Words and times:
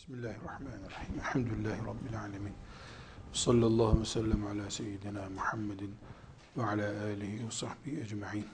Bismillahirrahmanirrahim. 0.00 1.14
Elhamdülillahi 1.18 1.80
Rabbil 1.80 2.20
alemin. 2.20 2.52
Sallallahu 3.32 4.00
ve 4.00 4.04
sellem 4.04 4.46
ala 4.46 4.70
seyyidina 4.70 5.28
Muhammedin 5.34 5.94
ve 6.56 6.62
ala 6.62 7.02
alihi 7.04 7.46
ve 7.46 7.50
sahbihi 7.50 8.00
ecma'in. 8.00 8.44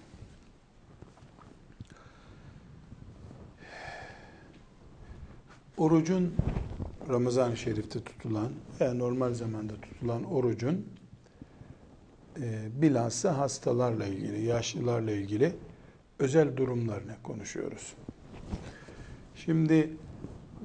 Orucun 5.77 6.35
Ramazan-ı 7.09 7.57
Şerif'te 7.57 8.05
tutulan 8.05 8.53
veya 8.81 8.95
normal 8.95 9.35
zamanda 9.35 9.81
tutulan 9.81 10.25
orucun 10.25 10.87
e, 12.41 12.69
bilhassa 12.83 13.39
hastalarla 13.39 14.07
ilgili, 14.07 14.45
yaşlılarla 14.45 15.11
ilgili 15.11 15.57
özel 16.19 16.57
durumlarını 16.57 17.17
konuşuyoruz. 17.23 17.95
Şimdi 19.35 19.97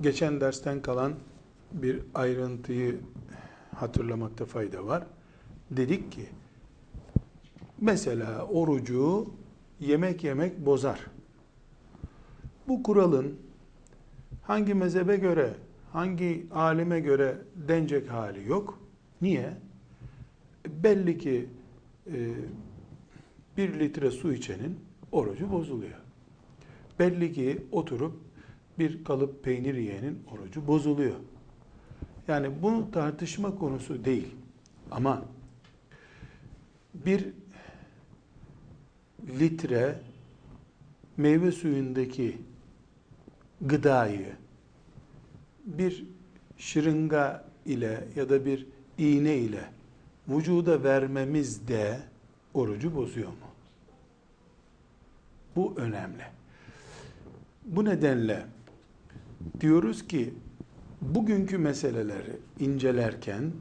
geçen 0.01 0.41
dersten 0.41 0.81
kalan 0.81 1.13
bir 1.73 1.99
ayrıntıyı 2.13 2.99
hatırlamakta 3.75 4.45
fayda 4.45 4.85
var. 4.85 5.03
Dedik 5.71 6.11
ki 6.11 6.25
mesela 7.81 8.45
orucu 8.45 9.29
yemek 9.79 10.23
yemek 10.23 10.65
bozar. 10.65 11.05
Bu 12.67 12.83
kuralın 12.83 13.39
hangi 14.43 14.73
mezhebe 14.73 15.17
göre, 15.17 15.53
hangi 15.93 16.47
alime 16.51 16.99
göre 16.99 17.37
denecek 17.55 18.11
hali 18.11 18.49
yok. 18.49 18.79
Niye? 19.21 19.53
Belli 20.67 21.17
ki 21.17 21.49
e, 22.07 22.33
bir 23.57 23.79
litre 23.79 24.11
su 24.11 24.33
içenin 24.33 24.79
orucu 25.11 25.51
bozuluyor. 25.51 25.99
Belli 26.99 27.33
ki 27.33 27.65
oturup 27.71 28.13
bir 28.79 29.03
kalıp 29.03 29.43
peynir 29.43 29.75
yiyenin 29.75 30.23
orucu 30.31 30.67
bozuluyor. 30.67 31.15
Yani 32.27 32.61
bu 32.61 32.91
tartışma 32.91 33.55
konusu 33.55 34.05
değil. 34.05 34.35
Ama 34.91 35.25
bir 36.93 37.27
litre 39.39 39.99
meyve 41.17 41.51
suyundaki 41.51 42.37
gıdayı 43.61 44.35
bir 45.65 46.05
şırınga 46.57 47.45
ile 47.65 48.07
ya 48.15 48.29
da 48.29 48.45
bir 48.45 48.67
iğne 48.97 49.37
ile 49.37 49.63
vücuda 50.27 50.83
vermemiz 50.83 51.67
de 51.67 51.99
orucu 52.53 52.95
bozuyor 52.95 53.29
mu? 53.29 53.35
Bu 55.55 55.73
önemli. 55.77 56.23
Bu 57.65 57.85
nedenle 57.85 58.45
diyoruz 59.61 60.07
ki 60.07 60.33
bugünkü 61.01 61.57
meseleleri 61.57 62.37
incelerken 62.59 63.51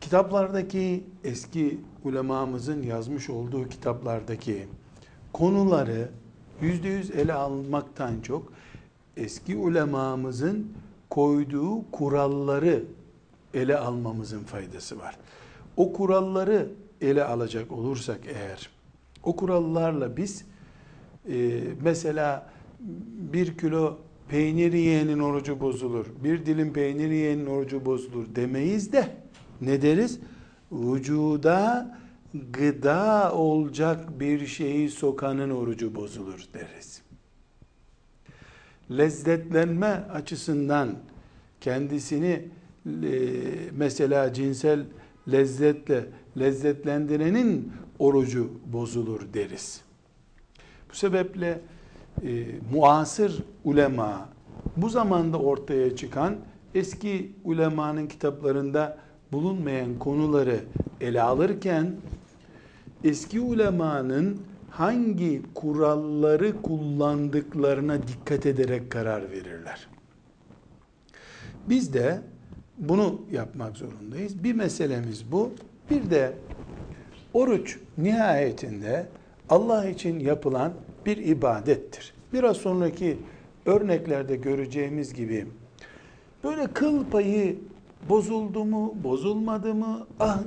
kitaplardaki 0.00 1.04
eski 1.24 1.80
ulemamızın 2.04 2.82
yazmış 2.82 3.30
olduğu 3.30 3.68
kitaplardaki 3.68 4.68
konuları 5.32 6.08
yüzde 6.60 6.88
yüz 6.88 7.10
ele 7.10 7.32
almaktan 7.32 8.20
çok 8.20 8.52
eski 9.16 9.56
ulemamızın 9.56 10.72
koyduğu 11.10 11.90
kuralları 11.90 12.84
ele 13.54 13.76
almamızın 13.76 14.44
faydası 14.44 14.98
var. 14.98 15.18
O 15.76 15.92
kuralları 15.92 16.68
ele 17.00 17.24
alacak 17.24 17.72
olursak 17.72 18.20
eğer, 18.26 18.70
o 19.22 19.36
kurallarla 19.36 20.16
biz 20.16 20.44
e, 21.28 21.60
mesela 21.80 22.50
bir 23.32 23.58
kilo 23.58 23.98
peynir 24.28 24.72
yiyenin 24.72 25.18
orucu 25.18 25.60
bozulur, 25.60 26.06
bir 26.24 26.46
dilim 26.46 26.72
peynir 26.72 27.10
yiyenin 27.10 27.46
orucu 27.46 27.86
bozulur 27.86 28.34
demeyiz 28.34 28.92
de 28.92 29.08
ne 29.60 29.82
deriz? 29.82 30.18
Vücuda 30.72 31.98
gıda 32.52 33.32
olacak 33.32 34.20
bir 34.20 34.46
şeyi 34.46 34.90
sokanın 34.90 35.50
orucu 35.50 35.94
bozulur 35.94 36.40
deriz. 36.54 37.02
Lezzetlenme 38.90 40.06
açısından 40.12 40.98
kendisini 41.60 42.48
e, 42.86 43.20
mesela 43.72 44.32
cinsel 44.32 44.84
lezzetle 45.32 46.06
lezzetlendirenin 46.38 47.72
orucu 47.98 48.50
bozulur 48.66 49.20
deriz. 49.34 49.80
Bu 50.90 50.94
sebeple 50.94 51.60
e, 52.22 52.46
muasır 52.74 53.42
ulema 53.64 54.28
bu 54.76 54.88
zamanda 54.88 55.38
ortaya 55.38 55.96
çıkan 55.96 56.36
eski 56.74 57.32
ulemanın 57.44 58.06
kitaplarında 58.06 58.98
bulunmayan 59.32 59.98
konuları 59.98 60.60
ele 61.00 61.22
alırken 61.22 61.96
eski 63.04 63.40
ulemanın 63.40 64.40
hangi 64.70 65.42
kuralları 65.54 66.62
kullandıklarına 66.62 68.08
dikkat 68.08 68.46
ederek 68.46 68.90
karar 68.90 69.30
verirler. 69.30 69.88
Biz 71.68 71.92
de 71.92 72.20
bunu 72.78 73.20
yapmak 73.32 73.76
zorundayız. 73.76 74.44
Bir 74.44 74.54
meselemiz 74.54 75.32
bu. 75.32 75.50
Bir 75.90 76.10
de 76.10 76.32
oruç 77.34 77.78
nihayetinde 77.98 79.06
Allah 79.48 79.88
için 79.88 80.20
yapılan 80.20 80.72
bir 81.06 81.16
ibadettir. 81.16 82.14
Biraz 82.32 82.56
sonraki 82.56 83.16
örneklerde 83.66 84.36
göreceğimiz 84.36 85.14
gibi 85.14 85.46
böyle 86.44 86.66
kıl 86.66 87.04
payı 87.04 87.56
bozuldu 88.08 88.64
mu, 88.64 88.94
bozulmadı 89.04 89.74
mı, 89.74 90.06
ah 90.20 90.42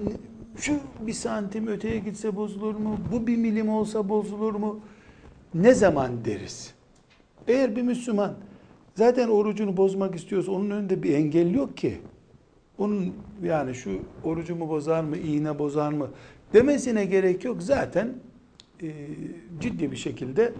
şu 0.58 0.74
bir 1.08 1.14
santim 1.14 1.68
öteye 1.68 2.00
gitse 2.00 2.36
bozulur 2.36 2.76
mu, 2.76 2.98
bu 3.12 3.28
bir 3.28 3.38
milim 3.38 3.70
olsa 3.70 4.10
bozulur 4.10 4.56
mu, 4.56 4.80
ne 5.54 5.74
zaman 5.74 6.26
deriz? 6.26 6.74
Eğer 7.48 7.76
bir 7.76 7.82
Müslüman 7.82 8.34
zaten 8.96 9.28
orucunu 9.28 9.78
bozmak 9.78 10.16
istiyorsa 10.16 10.52
onun 10.52 10.70
önünde 10.70 11.04
bir 11.04 11.14
engel 11.14 11.54
yok 11.54 11.78
ki. 11.78 11.98
Onun 12.78 13.14
yani 13.44 13.76
şu 13.76 14.00
orucumu 14.24 14.70
bozar 14.70 15.04
mı, 15.04 15.18
iğne 15.18 15.60
bozar 15.60 15.92
mı 15.92 16.08
demesine 16.54 17.06
gerek 17.06 17.44
yok. 17.46 17.64
Zaten 17.64 18.14
ciddi 19.60 19.92
bir 19.92 19.96
şekilde 19.98 20.54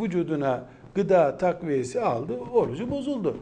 vücuduna 0.00 0.68
gıda 0.94 1.38
takviyesi 1.38 2.00
aldı, 2.00 2.38
orucu 2.38 2.90
bozuldu. 2.90 3.38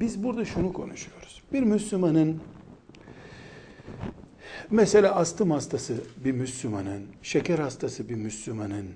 Biz 0.00 0.24
burada 0.24 0.44
şunu 0.44 0.72
konuşuyoruz. 0.72 1.42
Bir 1.52 1.62
Müslümanın 1.62 2.40
mesela 4.70 5.14
astım 5.14 5.50
hastası 5.50 5.94
bir 6.24 6.32
Müslümanın, 6.32 7.06
şeker 7.22 7.58
hastası 7.58 8.08
bir 8.08 8.14
Müslümanın 8.14 8.86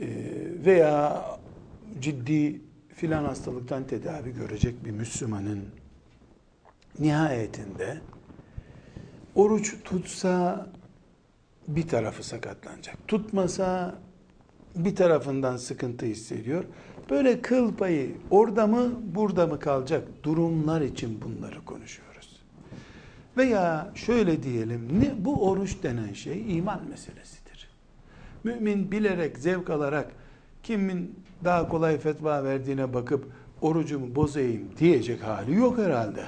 e, 0.00 0.08
veya 0.64 1.24
ciddi 2.00 2.60
filan 2.94 3.24
hastalıktan 3.24 3.86
tedavi 3.86 4.34
görecek 4.34 4.84
bir 4.84 4.90
Müslümanın 4.90 5.64
nihayetinde 6.98 7.98
oruç 9.34 9.74
tutsa 9.84 10.66
bir 11.68 11.88
tarafı 11.88 12.22
sakatlanacak. 12.22 13.08
Tutmasa 13.08 13.94
bir 14.76 14.96
tarafından 14.96 15.56
sıkıntı 15.56 16.06
hissediyor. 16.06 16.64
Böyle 17.10 17.40
kıl 17.40 17.74
payı 17.74 18.16
orada 18.30 18.66
mı 18.66 18.92
burada 19.14 19.46
mı 19.46 19.60
kalacak 19.60 20.08
durumlar 20.22 20.80
için 20.80 21.22
bunları 21.22 21.64
konuşuyoruz. 21.64 22.40
Veya 23.36 23.92
şöyle 23.94 24.42
diyelim 24.42 25.00
ne 25.00 25.24
bu 25.24 25.48
oruç 25.48 25.82
denen 25.82 26.12
şey 26.12 26.56
iman 26.58 26.80
meselesidir. 26.88 27.70
Mümin 28.44 28.92
bilerek 28.92 29.38
zevk 29.38 29.70
alarak 29.70 30.12
kimin 30.62 31.18
daha 31.44 31.68
kolay 31.68 31.98
fetva 31.98 32.44
verdiğine 32.44 32.94
bakıp 32.94 33.24
orucumu 33.60 34.14
bozayım 34.14 34.62
diyecek 34.78 35.22
hali 35.22 35.54
yok 35.54 35.78
herhalde. 35.78 36.24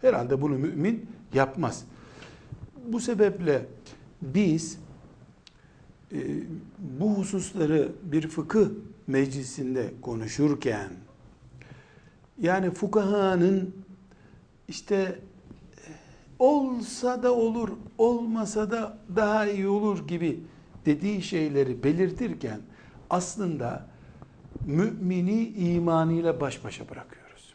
Herhalde 0.00 0.42
bunu 0.42 0.58
mümin 0.58 1.06
yapmaz. 1.34 1.84
Bu 2.86 3.00
sebeple 3.00 3.66
biz 4.22 4.78
e, 6.12 6.18
bu 6.78 7.14
hususları 7.14 7.92
bir 8.02 8.28
fıkıh 8.28 8.68
meclisinde 9.06 9.92
konuşurken 10.02 10.90
yani 12.40 12.70
fukahanın 12.70 13.74
işte 14.68 15.18
olsa 16.38 17.22
da 17.22 17.34
olur, 17.34 17.68
olmasa 17.98 18.70
da 18.70 18.98
daha 19.16 19.46
iyi 19.46 19.68
olur 19.68 20.08
gibi 20.08 20.40
dediği 20.86 21.22
şeyleri 21.22 21.82
belirtirken 21.82 22.60
aslında 23.10 23.86
mümini 24.66 25.48
imanıyla 25.48 26.40
baş 26.40 26.64
başa 26.64 26.88
bırakıyoruz. 26.88 27.54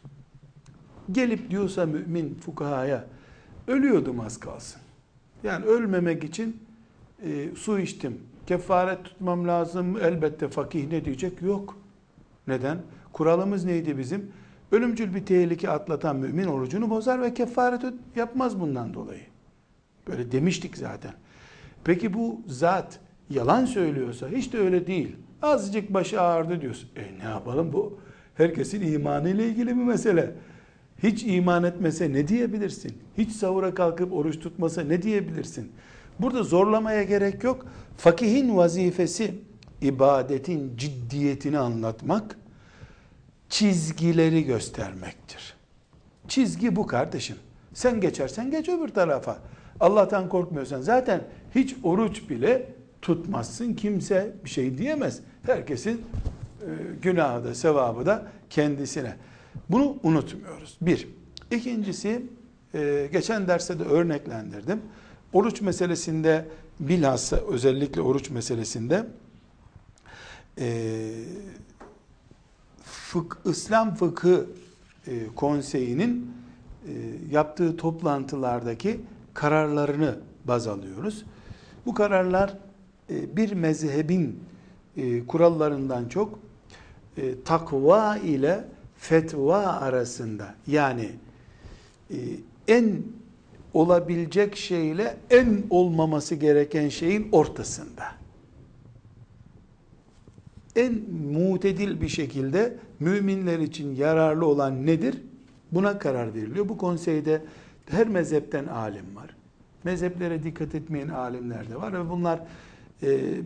Gelip 1.12 1.50
diyorsa 1.50 1.86
mümin 1.86 2.34
fukahaya 2.34 3.04
ölüyordum 3.68 4.20
az 4.20 4.40
kalsın. 4.40 4.83
Yani 5.44 5.64
ölmemek 5.64 6.24
için 6.24 6.62
e, 7.24 7.48
su 7.56 7.78
içtim, 7.78 8.20
kefaret 8.46 9.04
tutmam 9.04 9.48
lazım 9.48 9.96
elbette 9.96 10.48
fakih 10.48 10.88
ne 10.90 11.04
diyecek? 11.04 11.42
Yok. 11.42 11.76
Neden? 12.46 12.78
Kuralımız 13.12 13.64
neydi 13.64 13.98
bizim? 13.98 14.30
ölümcül 14.74 15.14
bir 15.14 15.26
tehlike 15.26 15.70
atlatan 15.70 16.16
mümin 16.16 16.46
orucunu 16.46 16.90
bozar 16.90 17.22
ve 17.22 17.34
kefaret 17.34 17.82
yapmaz 18.16 18.60
bundan 18.60 18.94
dolayı. 18.94 19.22
Böyle 20.08 20.32
demiştik 20.32 20.76
zaten. 20.76 21.12
Peki 21.84 22.14
bu 22.14 22.40
zat 22.46 23.00
yalan 23.30 23.64
söylüyorsa 23.64 24.28
hiç 24.28 24.52
de 24.52 24.58
öyle 24.58 24.86
değil. 24.86 25.16
Azıcık 25.42 25.94
başı 25.94 26.20
ağrıdı 26.20 26.60
diyorsun. 26.60 26.90
E 26.96 27.18
ne 27.18 27.30
yapalım 27.30 27.72
bu? 27.72 27.98
Herkesin 28.34 28.92
imanı 28.92 29.28
ile 29.28 29.48
ilgili 29.48 29.68
bir 29.68 29.82
mesele. 29.82 30.34
Hiç 31.02 31.22
iman 31.26 31.64
etmese 31.64 32.12
ne 32.12 32.28
diyebilirsin? 32.28 32.98
Hiç 33.18 33.32
savura 33.32 33.74
kalkıp 33.74 34.12
oruç 34.12 34.40
tutmasa 34.40 34.82
ne 34.82 35.02
diyebilirsin? 35.02 35.72
Burada 36.18 36.42
zorlamaya 36.42 37.02
gerek 37.02 37.44
yok. 37.44 37.66
Fakihin 37.96 38.56
vazifesi 38.56 39.34
ibadetin 39.80 40.76
ciddiyetini 40.76 41.58
anlatmak, 41.58 42.38
çizgileri 43.48 44.44
göstermektir. 44.44 45.54
Çizgi 46.28 46.76
bu 46.76 46.86
kardeşim. 46.86 47.36
Sen 47.74 48.00
geçersen 48.00 48.50
geç 48.50 48.68
öbür 48.68 48.88
tarafa. 48.88 49.38
Allah'tan 49.80 50.28
korkmuyorsan 50.28 50.80
zaten 50.80 51.20
hiç 51.54 51.76
oruç 51.82 52.30
bile 52.30 52.66
tutmazsın. 53.02 53.74
Kimse 53.74 54.32
bir 54.44 54.50
şey 54.50 54.78
diyemez. 54.78 55.20
Herkesin 55.42 55.92
e, 55.92 56.68
günahı 57.02 57.44
da 57.44 57.54
sevabı 57.54 58.06
da 58.06 58.26
kendisine. 58.50 59.16
Bunu 59.70 59.96
unutmuyoruz. 60.02 60.76
Bir. 60.80 61.08
İkincisi 61.50 62.22
e, 62.74 63.08
geçen 63.12 63.48
derste 63.48 63.78
de 63.78 63.84
örneklendirdim. 63.84 64.80
Oruç 65.32 65.60
meselesinde 65.60 66.48
bilhassa 66.80 67.36
özellikle 67.36 68.00
oruç 68.00 68.30
meselesinde 68.30 69.06
e, 70.58 71.00
fık, 72.82 73.38
İslam 73.44 73.94
Fıkı 73.94 74.46
e, 75.06 75.26
Konseyi'nin 75.36 76.34
yaptığı 77.30 77.76
toplantılardaki 77.76 79.00
kararlarını 79.34 80.18
baz 80.44 80.66
alıyoruz. 80.66 81.24
Bu 81.86 81.94
kararlar 81.94 82.58
bir 83.10 83.52
mezhebin 83.52 84.40
kurallarından 85.28 86.08
çok 86.08 86.38
takva 87.44 88.16
ile 88.16 88.64
fetva 89.04 89.58
arasında 89.58 90.54
yani 90.66 91.10
e, 92.10 92.16
en 92.68 93.02
olabilecek 93.74 94.56
şeyle 94.56 95.16
en 95.30 95.62
olmaması 95.70 96.34
gereken 96.34 96.88
şeyin 96.88 97.28
ortasında. 97.32 98.04
En 100.76 100.94
mutedil 101.32 102.00
bir 102.00 102.08
şekilde 102.08 102.76
müminler 103.00 103.58
için 103.58 103.94
yararlı 103.94 104.46
olan 104.46 104.86
nedir? 104.86 105.22
Buna 105.72 105.98
karar 105.98 106.34
veriliyor. 106.34 106.68
Bu 106.68 106.78
konseyde 106.78 107.42
her 107.90 108.08
mezhepten 108.08 108.66
alim 108.66 109.16
var. 109.16 109.36
Mezheplere 109.84 110.42
dikkat 110.42 110.74
etmeyen 110.74 111.08
alimler 111.08 111.70
de 111.70 111.76
var 111.76 111.92
ve 111.92 112.10
bunlar 112.10 112.40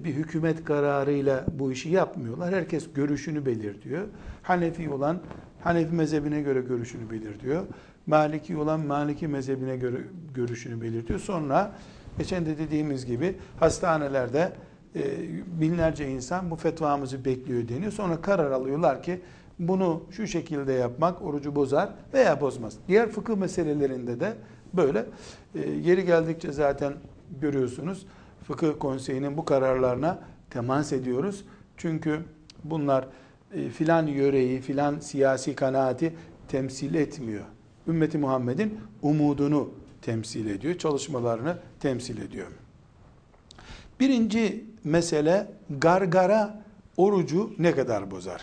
bir 0.05 0.15
hükümet 0.15 0.65
kararıyla 0.65 1.45
bu 1.53 1.73
işi 1.73 1.89
yapmıyorlar. 1.89 2.55
Herkes 2.55 2.93
görüşünü 2.95 3.47
belirtiyor. 3.47 4.07
Hanefi 4.43 4.91
olan 4.91 5.21
Hanefi 5.61 5.95
mezhebine 5.95 6.41
göre 6.41 6.61
görüşünü 6.61 7.11
belirtiyor. 7.11 7.63
Maliki 8.07 8.57
olan 8.57 8.81
Maliki 8.81 9.29
mezhebine 9.29 9.77
göre 9.77 9.97
görüşünü 10.35 10.81
belirtiyor. 10.83 11.21
Sonra 11.21 11.73
geçen 12.19 12.47
de 12.47 12.59
dediğimiz 12.59 13.07
gibi 13.07 13.37
hastanelerde 13.61 14.53
e, 14.95 15.03
binlerce 15.61 16.09
insan 16.09 16.51
bu 16.51 16.57
fetvamızı 16.57 17.25
bekliyor 17.25 17.69
deniyor. 17.69 17.93
Sonra 17.93 18.21
karar 18.21 18.51
alıyorlar 18.51 19.03
ki 19.03 19.21
bunu 19.59 20.03
şu 20.11 20.27
şekilde 20.27 20.73
yapmak 20.73 21.23
orucu 21.23 21.57
bozar 21.57 21.91
veya 22.15 22.41
bozmaz. 22.41 22.77
Diğer 22.89 23.09
fıkıh 23.09 23.37
meselelerinde 23.37 24.21
de 24.21 24.35
böyle. 24.75 25.05
E, 25.55 25.71
yeri 25.71 26.05
geldikçe 26.05 26.53
zaten 26.53 26.93
görüyorsunuz 27.41 28.07
fıkıh 28.49 28.79
konseyinin 28.79 29.37
bu 29.37 29.45
kararlarına 29.45 30.19
temas 30.51 30.93
ediyoruz. 30.93 31.45
Çünkü 31.77 32.21
bunlar 32.65 33.07
e, 33.55 33.69
filan 33.69 34.07
yöreyi, 34.07 34.61
filan 34.61 34.99
siyasi 34.99 35.55
kanaati 35.55 36.15
temsil 36.49 36.95
etmiyor. 36.95 37.45
Ümmeti 37.89 38.19
Muhammed'in 38.19 38.81
umudunu 39.03 39.71
temsil 40.03 40.47
ediyor, 40.47 40.79
çalışmalarını 40.79 41.59
temsil 41.81 42.23
ediyor. 42.23 42.47
Birinci 44.01 44.65
mesele 44.85 45.51
gargara 45.71 46.63
orucu 46.97 47.53
ne 47.59 47.75
kadar 47.75 48.11
bozar? 48.11 48.43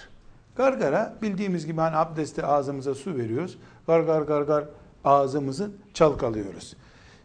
Gargara 0.56 1.16
bildiğimiz 1.22 1.66
gibi 1.66 1.81
hani 1.81 1.96
abdeste 1.96 2.46
ağzımıza 2.46 2.96
su 2.96 3.16
veriyoruz. 3.16 3.57
Gargar 3.88 4.22
gargar 4.22 4.66
ağzımızı 5.04 5.72
çalkalıyoruz. 5.94 6.75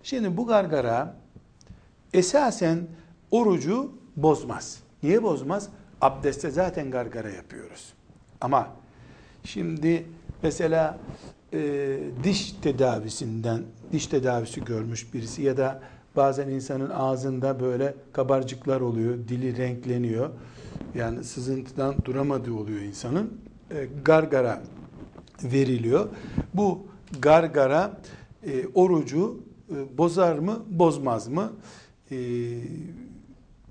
Şimdi 0.02 0.36
bu 0.36 0.46
gargara 0.46 1.19
esasen 2.14 2.86
orucu 3.30 3.92
bozmaz. 4.16 4.78
Niye 5.02 5.22
bozmaz? 5.22 5.68
Abdeste 6.00 6.50
zaten 6.50 6.90
gargara 6.90 7.30
yapıyoruz. 7.30 7.92
Ama 8.40 8.68
şimdi 9.44 10.06
mesela 10.42 10.98
e, 11.52 11.98
diş 12.24 12.52
tedavisinden, 12.62 13.62
diş 13.92 14.06
tedavisi 14.06 14.64
görmüş 14.64 15.14
birisi 15.14 15.42
ya 15.42 15.56
da 15.56 15.80
bazen 16.16 16.48
insanın 16.48 16.90
ağzında 16.90 17.60
böyle 17.60 17.94
kabarcıklar 18.12 18.80
oluyor, 18.80 19.14
dili 19.28 19.56
renkleniyor. 19.56 20.30
Yani 20.94 21.24
sızıntıdan 21.24 21.94
duramadığı 22.04 22.54
oluyor 22.54 22.80
insanın. 22.80 23.40
E, 23.70 23.88
gargara 24.04 24.62
veriliyor. 25.42 26.08
Bu 26.54 26.86
gargara 27.20 27.92
e, 28.46 28.66
orucu 28.74 29.40
e, 29.70 29.98
bozar 29.98 30.38
mı, 30.38 30.62
bozmaz 30.68 31.28
mı? 31.28 31.52
E, 32.10 32.16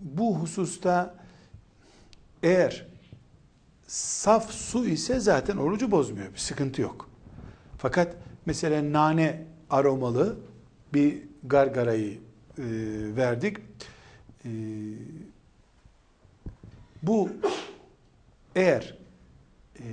bu 0.02 0.36
hususta 0.38 1.16
eğer 2.44 2.86
saf 3.88 4.52
su 4.52 4.86
ise 4.86 5.20
zaten 5.20 5.58
orucu 5.58 5.92
bozmuyor. 5.92 6.34
Bir 6.34 6.38
sıkıntı 6.38 6.82
yok. 6.82 7.10
Fakat 7.78 8.16
mesela 8.46 8.94
nane 8.94 9.44
aromalı 9.70 10.38
bir 10.94 11.24
gargarayı 11.44 12.14
e, 12.58 12.64
verdik. 13.16 13.58
E, 14.46 14.52
bu 17.04 17.30
eğer 18.56 18.98
e, 19.80 19.84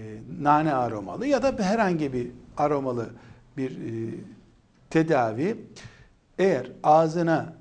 nane 0.41 0.75
aromalı 0.75 1.27
ya 1.27 1.43
da 1.43 1.65
herhangi 1.65 2.13
bir 2.13 2.31
aromalı 2.57 3.11
bir 3.57 3.71
e, 3.71 4.15
tedavi 4.91 5.57
eğer 6.39 6.73
ağzına 6.83 7.53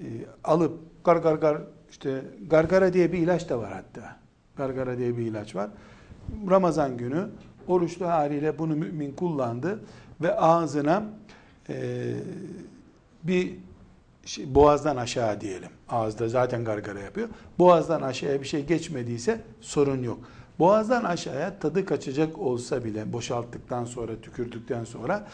e, 0.00 0.06
alıp 0.44 1.04
gar 1.04 1.16
gar 1.16 1.34
gar 1.34 1.62
işte 1.90 2.22
gargara 2.46 2.92
diye 2.92 3.12
bir 3.12 3.18
ilaç 3.18 3.48
da 3.48 3.58
var 3.58 3.72
hatta. 3.72 4.16
Gargara 4.56 4.98
diye 4.98 5.16
bir 5.16 5.22
ilaç 5.22 5.56
var. 5.56 5.70
Ramazan 6.50 6.96
günü 6.96 7.28
oruçlu 7.68 8.06
haliyle 8.06 8.58
bunu 8.58 8.76
mümin 8.76 9.12
kullandı 9.12 9.80
ve 10.20 10.36
ağzına 10.36 11.02
e, 11.68 12.14
bir 13.22 13.54
şey, 14.24 14.54
boğazdan 14.54 14.96
aşağı 14.96 15.40
diyelim. 15.40 15.70
Ağızda 15.88 16.28
zaten 16.28 16.64
gargara 16.64 17.00
yapıyor. 17.00 17.28
Boğazdan 17.58 18.02
aşağıya 18.02 18.40
bir 18.40 18.46
şey 18.46 18.66
geçmediyse 18.66 19.40
sorun 19.60 20.02
yok. 20.02 20.18
Boğazdan 20.58 21.04
aşağıya 21.04 21.58
tadı 21.58 21.84
kaçacak 21.84 22.38
olsa 22.38 22.84
bile 22.84 23.12
boşalttıktan 23.12 23.84
sonra, 23.84 24.12
tükürdükten 24.22 24.84
sonra 24.84 25.28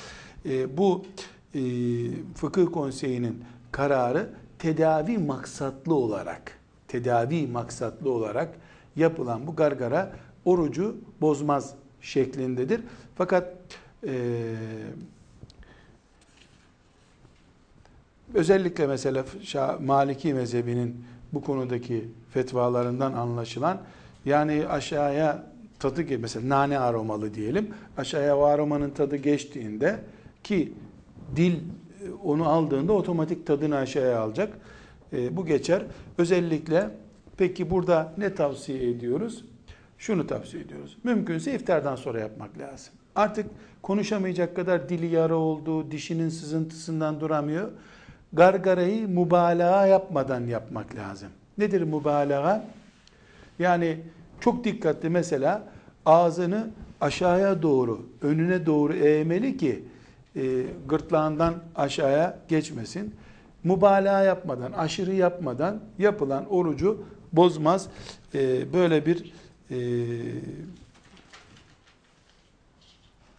e, 0.49 0.76
bu 0.76 1.05
e, 1.55 1.61
fıkıh 2.35 2.73
konseyinin 2.73 3.45
kararı 3.73 4.31
tedavi 4.61 5.19
maksatlı 5.19 5.95
olarak 5.95 6.59
tedavi 6.88 7.47
maksatlı 7.47 8.11
olarak 8.11 8.49
yapılan 8.97 9.47
bu 9.47 9.57
gargara 9.57 10.12
orucu 10.45 10.97
bozmaz 11.21 11.75
şeklindedir. 12.00 12.81
Fakat 13.17 13.55
e, 14.07 14.12
özellikle 18.35 18.87
mesela 18.87 19.25
Maliki 19.81 20.35
mezhebinin 20.35 21.05
bu 21.33 21.43
konudaki 21.43 22.09
fetvalarından 22.31 23.12
anlaşılan 23.12 23.81
yani 24.25 24.67
aşağıya 24.69 25.47
tadı 25.79 26.19
mesela 26.19 26.49
nane 26.49 26.79
aromalı 26.79 27.35
diyelim 27.35 27.75
aşağıya 27.97 28.37
o 28.37 28.45
aromanın 28.45 28.90
tadı 28.90 29.17
geçtiğinde 29.17 30.00
ki 30.45 30.73
dil 31.37 31.55
onu 32.25 32.49
aldığında 32.49 32.92
otomatik 32.92 33.47
tadını 33.47 33.76
aşağıya 33.76 34.21
alacak. 34.21 34.59
E, 35.12 35.37
bu 35.37 35.47
geçer. 35.47 35.83
Özellikle 36.19 36.90
peki 37.37 37.71
burada 37.71 38.12
ne 38.19 38.35
tavsiye 38.35 38.90
ediyoruz? 38.90 39.45
Şunu 39.99 40.26
tavsiye 40.26 40.62
ediyoruz. 40.62 40.97
Mümkünse 41.04 41.54
iftardan 41.54 41.97
sonra 41.97 42.21
yapmak 42.21 42.59
lazım. 42.59 42.95
Artık 43.14 43.47
konuşamayacak 43.83 44.57
kadar 44.57 44.88
dili 44.88 45.07
yara 45.07 45.35
oldu, 45.35 45.90
dişinin 45.90 46.28
sızıntısından 46.28 47.21
duramıyor. 47.21 47.69
Gargarayı 48.33 49.09
mübalağa 49.09 49.87
yapmadan 49.87 50.47
yapmak 50.47 50.95
lazım. 50.95 51.28
Nedir 51.59 51.83
mübalağa? 51.83 52.64
Yani 53.59 53.99
çok 54.40 54.64
dikkatli 54.64 55.11
mesela 55.11 55.62
ağzını 56.07 56.71
aşağıya 57.00 57.62
doğru, 57.62 58.07
önüne 58.23 58.66
doğru 58.66 58.92
eğmeli 58.92 59.57
ki 59.57 59.85
e, 60.37 60.66
gırtlağından 60.88 61.54
aşağıya 61.75 62.38
geçmesin. 62.49 63.14
Mübalağa 63.64 64.22
yapmadan, 64.22 64.72
aşırı 64.72 65.14
yapmadan 65.14 65.80
yapılan 65.99 66.52
orucu 66.52 67.04
bozmaz. 67.32 67.88
E, 68.34 68.72
böyle 68.72 69.06
bir 69.06 69.32
e, 69.70 69.78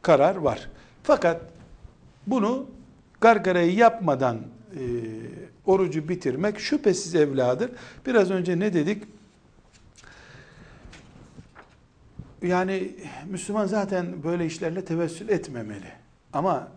karar 0.02 0.36
var. 0.36 0.70
Fakat 1.04 1.42
bunu 2.28 2.66
gargarayı 3.22 3.76
yapmadan 3.76 4.38
e, 4.38 4.82
orucu 5.66 6.10
bitirmek 6.10 6.60
şüphesiz 6.60 7.16
evladır. 7.16 7.72
Biraz 8.06 8.32
önce 8.32 8.60
ne 8.60 8.74
dedik? 8.74 9.04
Yani 12.42 12.96
Müslüman 13.30 13.66
zaten 13.66 14.24
böyle 14.24 14.46
işlerle 14.46 14.86
tevessül 14.86 15.30
etmemeli. 15.30 15.92
Ama 16.34 16.68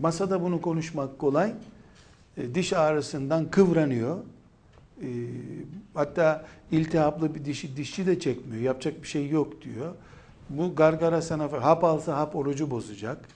masada 0.00 0.42
bunu 0.42 0.60
konuşmak 0.60 1.18
kolay. 1.18 1.54
E, 2.36 2.54
diş 2.54 2.72
ağrısından 2.72 3.50
kıvranıyor. 3.50 4.18
E, 5.02 5.08
hatta 5.94 6.44
iltihaplı 6.70 7.34
bir 7.34 7.44
dişi 7.44 7.76
dişçi 7.76 8.06
de 8.06 8.20
çekmiyor. 8.20 8.62
Yapacak 8.62 9.02
bir 9.02 9.08
şey 9.08 9.28
yok 9.28 9.62
diyor. 9.62 9.94
Bu 10.50 10.74
gargara 10.74 11.22
sana 11.22 11.52
hap 11.52 11.84
alsa 11.84 12.16
hap 12.16 12.36
orucu 12.36 12.70
bozacak. 12.70 13.28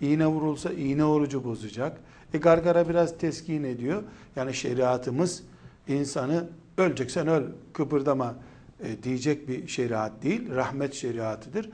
İğne 0.00 0.26
vurulsa 0.26 0.72
iğne 0.72 1.04
orucu 1.04 1.44
bozacak. 1.44 2.00
E 2.34 2.38
gargara 2.38 2.88
biraz 2.88 3.18
teskin 3.18 3.64
ediyor. 3.64 4.02
Yani 4.36 4.54
şeriatımız 4.54 5.42
insanı 5.88 6.48
öleceksen 6.78 7.28
öl 7.28 7.42
kıpırdama 7.72 8.34
e, 8.82 9.02
diyecek 9.02 9.48
bir 9.48 9.68
şeriat 9.68 10.22
değil. 10.22 10.54
Rahmet 10.54 10.94
şeriatıdır. 10.94 11.70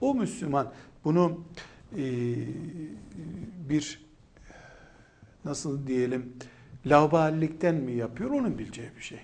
O 0.00 0.14
Müslüman 0.14 0.72
bunu 1.04 1.40
bir 3.68 4.00
nasıl 5.44 5.86
diyelim 5.86 6.32
lavballikten 6.86 7.74
mi 7.74 7.92
yapıyor 7.92 8.30
onun 8.30 8.58
bileceği 8.58 8.88
bir 8.96 9.02
şey. 9.02 9.18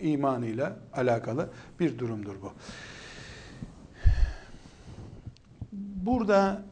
İmanıyla 0.00 0.78
alakalı 0.92 1.50
bir 1.80 1.98
durumdur 1.98 2.34
bu. 2.42 2.52
Burada 6.04 6.64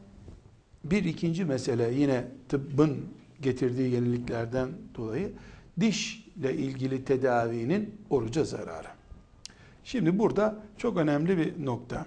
bir 0.83 1.03
ikinci 1.03 1.45
mesele 1.45 1.93
yine 1.93 2.27
tıbbın 2.49 3.05
getirdiği 3.41 3.93
yeniliklerden 3.93 4.69
dolayı 4.95 5.31
dişle 5.79 6.53
ilgili 6.53 7.05
tedavinin 7.05 8.01
oruca 8.09 8.43
zararı. 8.43 8.87
Şimdi 9.83 10.19
burada 10.19 10.55
çok 10.77 10.97
önemli 10.97 11.37
bir 11.37 11.65
nokta. 11.65 12.05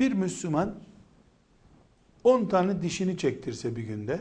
Bir 0.00 0.12
Müslüman 0.12 0.74
10 2.24 2.46
tane 2.46 2.82
dişini 2.82 3.18
çektirse 3.18 3.76
bir 3.76 3.82
günde 3.82 4.20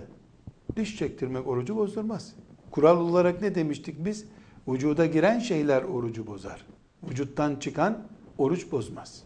diş 0.75 0.98
çektirmek 0.98 1.48
orucu 1.48 1.75
bozdurmaz. 1.75 2.36
Kural 2.71 2.98
olarak 3.00 3.41
ne 3.41 3.55
demiştik 3.55 4.05
biz? 4.05 4.25
Vücuda 4.67 5.05
giren 5.05 5.39
şeyler 5.39 5.83
orucu 5.83 6.27
bozar. 6.27 6.65
Vücuttan 7.03 7.55
çıkan 7.55 8.07
oruç 8.38 8.71
bozmaz. 8.71 9.24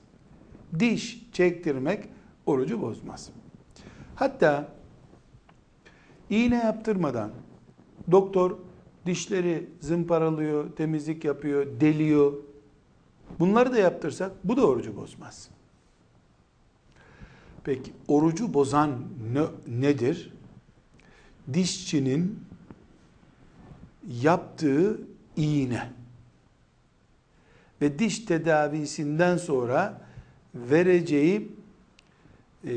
Diş 0.79 1.29
çektirmek 1.31 2.09
orucu 2.45 2.81
bozmaz. 2.81 3.29
Hatta 4.15 4.67
iğne 6.29 6.55
yaptırmadan 6.55 7.31
doktor 8.11 8.57
dişleri 9.05 9.69
zımparalıyor, 9.79 10.75
temizlik 10.75 11.25
yapıyor, 11.25 11.79
deliyor. 11.79 12.33
Bunları 13.39 13.73
da 13.73 13.77
yaptırsak 13.77 14.31
bu 14.43 14.57
da 14.57 14.67
orucu 14.67 14.95
bozmaz. 14.95 15.49
Peki 17.63 17.93
orucu 18.07 18.53
bozan 18.53 19.03
ne, 19.33 19.43
nedir? 19.81 20.33
Dişçinin 21.53 22.39
yaptığı 24.21 25.01
iğne 25.35 25.89
ve 27.81 27.99
diş 27.99 28.19
tedavisinden 28.19 29.37
sonra 29.37 30.01
vereceği 30.55 31.51
e, 32.67 32.71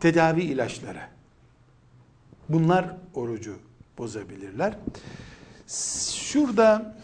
tedavi 0.00 0.42
ilaçları. 0.42 1.02
Bunlar 2.48 2.96
orucu 3.14 3.58
bozabilirler. 3.98 4.78
Şurada 6.12 6.96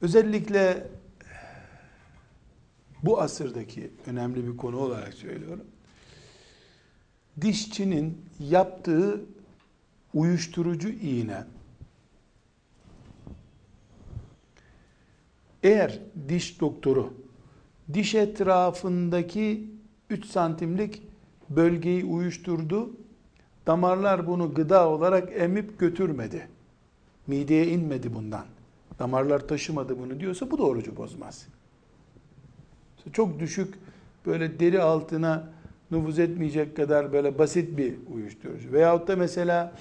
özellikle 0.00 0.86
bu 3.02 3.20
asırdaki 3.20 3.90
önemli 4.06 4.46
bir 4.46 4.56
konu 4.56 4.76
olarak 4.78 5.14
söylüyorum. 5.14 5.64
Dişçinin 7.40 8.24
yaptığı 8.40 9.20
uyuşturucu 10.14 10.88
iğne 10.88 11.44
eğer 15.62 16.00
diş 16.28 16.60
doktoru 16.60 17.14
diş 17.94 18.14
etrafındaki 18.14 19.70
3 20.10 20.26
santimlik 20.26 21.02
bölgeyi 21.50 22.04
uyuşturdu, 22.04 22.90
damarlar 23.66 24.26
bunu 24.26 24.54
gıda 24.54 24.88
olarak 24.88 25.40
emip 25.40 25.78
götürmedi. 25.78 26.48
Mideye 27.26 27.68
inmedi 27.68 28.14
bundan. 28.14 28.46
Damarlar 28.98 29.48
taşımadı 29.48 29.98
bunu 29.98 30.20
diyorsa 30.20 30.50
bu 30.50 30.58
da 30.58 30.62
orucu 30.62 30.96
bozmaz. 30.96 31.46
Çok 33.12 33.40
düşük 33.40 33.74
böyle 34.26 34.60
deri 34.60 34.82
altına 34.82 35.48
nüfuz 35.90 36.18
etmeyecek 36.18 36.76
kadar 36.76 37.12
böyle 37.12 37.38
basit 37.38 37.78
bir 37.78 37.94
uyuşturucu. 38.14 38.72
Veyahut 38.72 39.08
da 39.08 39.16
mesela 39.16 39.72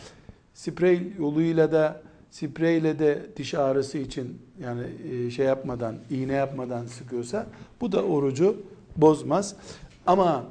sprey 0.53 1.13
yoluyla 1.19 1.71
da 1.71 2.01
spreyle 2.31 2.99
de 2.99 3.25
diş 3.37 3.53
ağrısı 3.53 3.97
için 3.97 4.41
yani 4.59 4.83
e, 5.11 5.29
şey 5.31 5.45
yapmadan, 5.45 5.95
iğne 6.09 6.33
yapmadan 6.33 6.85
sıkıyorsa 6.85 7.47
bu 7.81 7.91
da 7.91 8.03
orucu 8.03 8.57
bozmaz. 8.97 9.55
Ama 10.07 10.45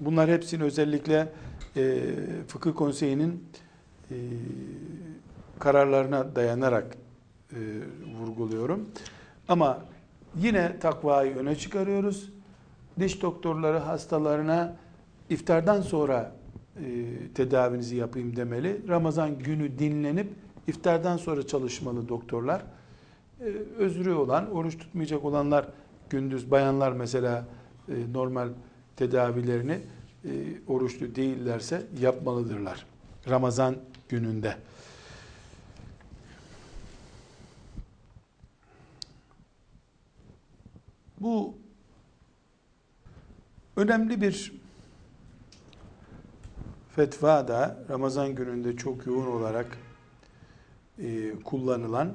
bunlar 0.00 0.30
hepsini 0.30 0.62
özellikle 0.62 1.28
e, 1.76 2.00
fıkıh 2.48 2.74
konseyinin 2.74 3.44
e, 4.10 4.16
kararlarına 5.58 6.36
dayanarak 6.36 6.96
e, 7.52 7.58
vurguluyorum. 8.20 8.88
Ama 9.48 9.84
yine 10.36 10.78
takvayı 10.78 11.36
öne 11.36 11.56
çıkarıyoruz. 11.56 12.32
Diş 13.00 13.22
doktorları 13.22 13.78
hastalarına 13.78 14.76
iftardan 15.30 15.80
sonra 15.80 16.32
e, 16.76 16.82
tedavinizi 17.34 17.96
yapayım 17.96 18.36
demeli. 18.36 18.88
Ramazan 18.88 19.38
günü 19.38 19.78
dinlenip 19.78 20.32
iftardan 20.66 21.16
sonra 21.16 21.46
çalışmalı 21.46 22.08
doktorlar. 22.08 22.62
E, 23.40 23.44
özrü 23.78 24.12
olan, 24.12 24.50
oruç 24.50 24.78
tutmayacak 24.78 25.24
olanlar 25.24 25.68
gündüz, 26.10 26.50
bayanlar 26.50 26.92
mesela 26.92 27.46
e, 27.88 28.12
normal 28.12 28.48
tedavilerini 28.96 29.78
e, 30.24 30.30
oruçlu 30.66 31.14
değillerse 31.14 31.86
yapmalıdırlar. 32.00 32.86
Ramazan 33.28 33.76
gününde. 34.08 34.56
Bu 41.20 41.54
önemli 43.76 44.20
bir 44.20 44.52
fetva 46.96 47.48
da 47.48 47.84
Ramazan 47.90 48.34
gününde 48.34 48.76
çok 48.76 49.06
yoğun 49.06 49.26
olarak 49.26 49.78
e, 50.98 51.34
kullanılan 51.44 52.14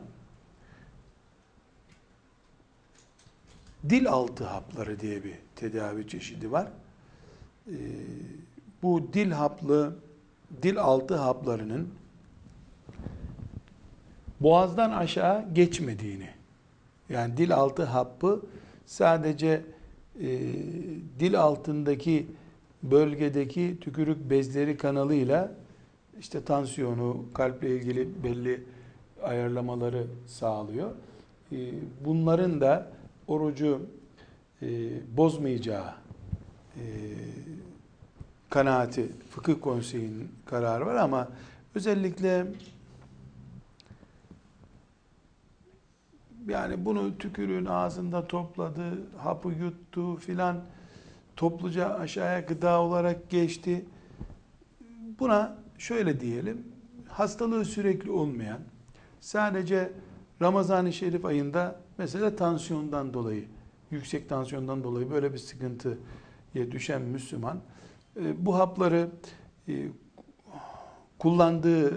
dil 3.90 4.10
altı 4.10 4.44
hapları 4.44 5.00
diye 5.00 5.24
bir 5.24 5.36
tedavi 5.56 6.08
çeşidi 6.08 6.52
var. 6.52 6.68
E, 7.68 7.78
bu 8.84 9.10
dil 9.14 9.32
haplı, 9.32 9.96
dil 10.62 10.80
altı 10.80 11.16
haplarının 11.16 11.90
boğazdan 14.40 14.92
aşağı 14.92 15.54
geçmediğini, 15.54 16.30
yani 17.10 17.38
dil 17.38 17.56
altı 17.56 17.84
hapı 17.84 18.42
sadece 18.86 19.62
e, 20.22 20.30
dil 21.20 21.40
altındaki 21.40 22.28
bölgedeki 22.84 23.78
tükürük 23.82 24.30
bezleri 24.30 24.78
kanalıyla 24.78 25.52
işte 26.20 26.44
tansiyonu, 26.44 27.26
kalple 27.34 27.76
ilgili 27.76 28.24
belli 28.24 28.64
ayarlamaları 29.24 30.08
sağlıyor. 30.28 30.92
Ee, 31.52 31.58
bunların 32.06 32.62
da 32.62 32.92
orucu 33.28 33.82
e, 34.62 34.68
bozmayacağı 35.18 35.94
e, 36.76 36.84
kanaati, 38.50 39.12
fıkıh 39.30 39.62
konseyinin 39.62 40.30
kararı 40.46 40.86
var 40.86 40.96
ama 40.96 41.28
özellikle 41.76 42.48
yani 46.48 46.86
bunu 46.86 47.18
tükürüğün 47.18 47.66
ağzında 47.66 48.28
topladı, 48.28 48.84
hapı 49.18 49.50
yuttu 49.50 50.16
filan 50.16 50.64
topluca 51.36 51.90
aşağıya 51.90 52.40
gıda 52.40 52.82
olarak 52.82 53.30
geçti. 53.30 53.86
Buna 55.20 55.58
şöyle 55.78 56.20
diyelim, 56.20 56.64
hastalığı 57.08 57.66
sürekli 57.66 58.12
olmayan, 58.12 58.60
sadece 59.20 59.92
Ramazan-ı 60.42 60.94
Şerif 60.94 61.26
ayında 61.26 61.80
mesela 61.98 62.36
tansiyondan 62.36 63.14
dolayı, 63.14 63.46
yüksek 63.92 64.30
tansiyondan 64.30 64.84
dolayı 64.84 65.12
böyle 65.12 65.34
bir 65.34 65.38
sıkıntıya 65.38 66.72
düşen 66.72 67.02
Müslüman, 67.02 67.60
e, 68.20 68.46
bu 68.46 68.56
hapları 68.56 69.10
e, 69.68 69.88
kullandığı 71.20 71.90
e, 71.90 71.96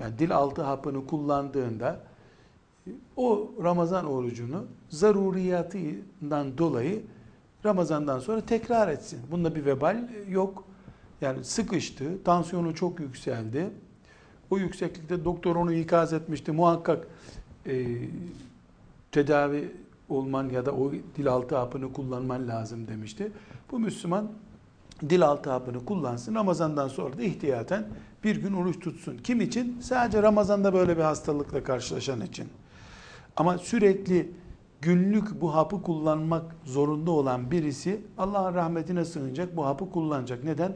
yani 0.00 0.18
dil 0.18 0.36
altı 0.36 0.62
hapını 0.62 1.06
kullandığında 1.06 2.00
o 3.16 3.50
Ramazan 3.62 4.06
orucunu 4.06 4.64
zaruriyatından 4.88 6.58
dolayı 6.58 7.02
Ramazan'dan 7.64 8.18
sonra 8.18 8.40
tekrar 8.40 8.88
etsin. 8.88 9.20
Bunda 9.30 9.54
bir 9.54 9.66
vebal 9.66 10.08
yok. 10.28 10.64
Yani 11.20 11.44
sıkıştı, 11.44 12.24
tansiyonu 12.24 12.74
çok 12.74 13.00
yükseldi. 13.00 13.70
O 14.50 14.58
yükseklikte 14.58 15.24
doktor 15.24 15.56
onu 15.56 15.72
ikaz 15.72 16.12
etmişti. 16.12 16.52
Muhakkak 16.52 17.06
e, 17.66 17.86
tedavi 19.12 19.72
olman 20.08 20.48
ya 20.48 20.66
da 20.66 20.72
o 20.72 20.92
dil 21.16 21.28
altı 21.28 21.56
hapını 21.56 21.92
kullanman 21.92 22.48
lazım 22.48 22.88
demişti. 22.88 23.32
Bu 23.70 23.78
Müslüman 23.78 24.28
dil 25.00 25.22
altı 25.22 25.50
hapını 25.50 25.84
kullansın. 25.84 26.34
Ramazandan 26.34 26.88
sonra 26.88 27.18
da 27.18 27.22
ihtiyaten 27.22 27.86
bir 28.24 28.36
gün 28.36 28.52
oruç 28.52 28.80
tutsun. 28.80 29.18
Kim 29.18 29.40
için? 29.40 29.80
Sadece 29.80 30.22
Ramazan'da 30.22 30.74
böyle 30.74 30.96
bir 30.96 31.02
hastalıkla 31.02 31.64
karşılaşan 31.64 32.20
için. 32.20 32.48
Ama 33.36 33.58
sürekli 33.58 34.32
günlük 34.80 35.40
bu 35.40 35.54
hapı 35.54 35.82
kullanmak 35.82 36.56
zorunda 36.64 37.10
olan 37.10 37.50
birisi 37.50 38.00
Allah'ın 38.18 38.54
rahmetine 38.54 39.04
sığınacak, 39.04 39.56
bu 39.56 39.66
hapı 39.66 39.90
kullanacak. 39.90 40.44
Neden? 40.44 40.72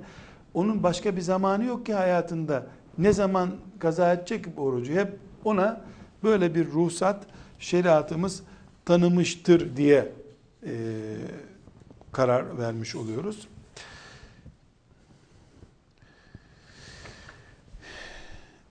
Onun 0.54 0.82
başka 0.82 1.16
bir 1.16 1.20
zamanı 1.20 1.64
yok 1.64 1.86
ki 1.86 1.94
hayatında. 1.94 2.66
Ne 2.98 3.12
zaman 3.12 3.50
kaza 3.78 4.12
edecek 4.12 4.56
bu 4.56 4.62
orucu? 4.62 4.92
Hep 4.92 5.18
ona 5.44 5.80
böyle 6.22 6.54
bir 6.54 6.72
ruhsat 6.72 7.26
şeriatımız 7.58 8.42
tanımıştır 8.84 9.76
diye 9.76 10.12
e, 10.66 10.72
karar 12.12 12.58
vermiş 12.58 12.96
oluyoruz. 12.96 13.48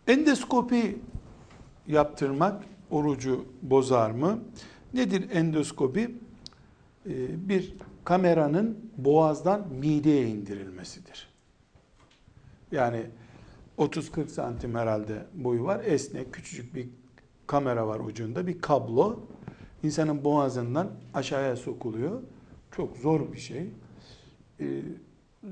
Endoskopi 0.07 0.97
yaptırmak 1.87 2.63
orucu 2.91 3.45
bozar 3.61 4.11
mı? 4.11 4.39
Nedir 4.93 5.29
endoskopi? 5.31 6.15
Ee, 7.05 7.49
bir 7.49 7.73
kameranın 8.03 8.91
boğazdan 8.97 9.67
mideye 9.73 10.27
indirilmesidir. 10.27 11.29
Yani 12.71 13.05
30-40 13.77 14.27
santim 14.27 14.75
herhalde 14.75 15.25
boyu 15.33 15.63
var. 15.63 15.81
Esnek, 15.85 16.33
küçücük 16.33 16.75
bir 16.75 16.89
kamera 17.47 17.87
var 17.87 17.99
ucunda. 17.99 18.47
Bir 18.47 18.61
kablo 18.61 19.19
insanın 19.83 20.23
boğazından 20.23 20.91
aşağıya 21.13 21.55
sokuluyor. 21.55 22.21
Çok 22.71 22.97
zor 22.97 23.33
bir 23.33 23.39
şey. 23.39 23.69
Ee, 24.59 24.81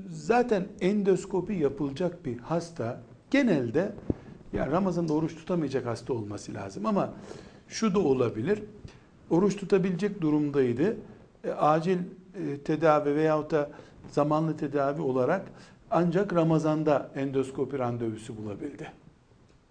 zaten 0.08 0.66
endoskopi 0.80 1.54
yapılacak 1.54 2.24
bir 2.24 2.38
hasta 2.38 3.02
genelde 3.30 3.92
yani 4.52 4.72
Ramazan'da 4.72 5.12
oruç 5.12 5.34
tutamayacak 5.34 5.86
hasta 5.86 6.12
olması 6.12 6.54
lazım 6.54 6.86
ama 6.86 7.12
şu 7.68 7.94
da 7.94 7.98
olabilir. 7.98 8.62
Oruç 9.30 9.56
tutabilecek 9.56 10.20
durumdaydı. 10.20 10.96
E, 11.44 11.50
acil 11.50 11.98
e, 11.98 12.58
tedavi 12.58 13.14
veyahut 13.14 13.50
da 13.50 13.70
zamanlı 14.10 14.56
tedavi 14.56 15.00
olarak 15.00 15.46
ancak 15.90 16.34
Ramazan'da 16.34 17.10
endoskopi 17.16 17.78
randevusu 17.78 18.36
bulabildi. 18.36 18.92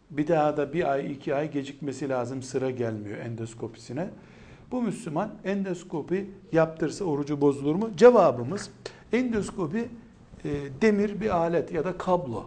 Bir 0.10 0.28
daha 0.28 0.58
da 0.58 0.74
bir 0.74 0.92
ay, 0.92 1.12
iki 1.12 1.36
ay 1.36 1.52
gecikmesi 1.52 2.10
lazım. 2.10 2.44
Sıra 2.44 2.72
gelmiyor 2.72 3.18
endoskopisine. 3.18 4.10
Bu 4.72 4.82
Müslüman 4.82 5.30
endoskopi 5.44 6.30
yaptırsa 6.52 7.06
orucu 7.06 7.42
bozulur 7.42 7.76
mu? 7.76 7.90
Cevabımız 7.98 8.70
endoskopi 9.14 9.90
e, 10.46 10.50
demir 10.82 11.22
bir 11.22 11.38
alet 11.38 11.72
ya 11.72 11.86
da 11.86 11.98
kablo. 11.98 12.46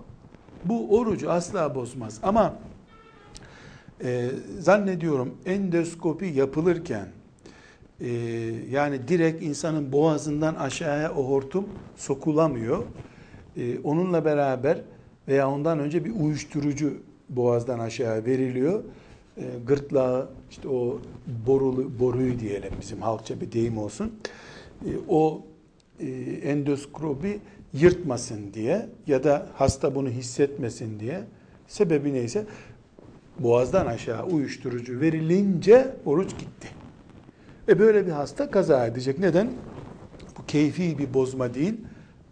Bu 0.64 0.98
orucu 0.98 1.30
asla 1.30 1.74
bozmaz. 1.74 2.18
Ama 2.22 2.54
e, 4.04 4.30
zannediyorum 4.58 5.34
endoskopi 5.46 6.26
yapılırken 6.26 7.08
e, 8.00 8.08
yani 8.70 9.08
direkt 9.08 9.42
insanın 9.42 9.92
boğazından 9.92 10.54
aşağıya 10.54 11.14
o 11.14 11.28
hortum 11.28 11.68
sokulamıyor. 11.96 12.82
E, 13.56 13.78
onunla 13.78 14.24
beraber 14.24 14.80
veya 15.28 15.50
ondan 15.50 15.78
önce 15.78 16.04
bir 16.04 16.12
uyuşturucu 16.20 16.94
boğazdan 17.28 17.78
aşağı 17.78 18.24
veriliyor. 18.24 18.84
E, 19.36 19.44
gırtlağı 19.66 20.28
işte 20.50 20.68
o 20.68 21.00
borulu 21.46 21.98
boruyu 22.00 22.38
diyelim 22.38 22.72
bizim 22.80 23.02
halkça 23.02 23.40
bir 23.40 23.52
deyim 23.52 23.78
olsun. 23.78 24.12
E, 24.86 24.90
o 25.08 25.42
e, 26.00 26.06
endoskopi 26.44 27.40
yırtmasın 27.74 28.54
diye 28.54 28.88
ya 29.06 29.24
da 29.24 29.46
hasta 29.54 29.94
bunu 29.94 30.08
hissetmesin 30.08 31.00
diye 31.00 31.24
sebebi 31.68 32.12
neyse 32.12 32.44
boğazdan 33.38 33.86
aşağı 33.86 34.24
uyuşturucu 34.24 35.00
verilince 35.00 35.96
oruç 36.04 36.30
gitti. 36.30 36.68
E 37.68 37.78
böyle 37.78 38.06
bir 38.06 38.12
hasta 38.12 38.50
kaza 38.50 38.86
edecek. 38.86 39.18
Neden? 39.18 39.50
Bu 40.38 40.46
keyfi 40.46 40.98
bir 40.98 41.14
bozma 41.14 41.54
değil. 41.54 41.74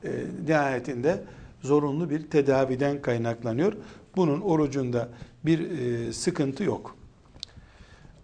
E, 0.05 0.11
nihayetinde 0.47 1.23
zorunlu 1.63 2.11
bir 2.11 2.31
tedaviden 2.31 3.03
kaynaklanıyor. 3.03 3.73
Bunun 4.17 4.41
orucunda 4.41 5.09
bir 5.45 5.71
e, 5.71 6.13
sıkıntı 6.13 6.65
yok. 6.65 6.97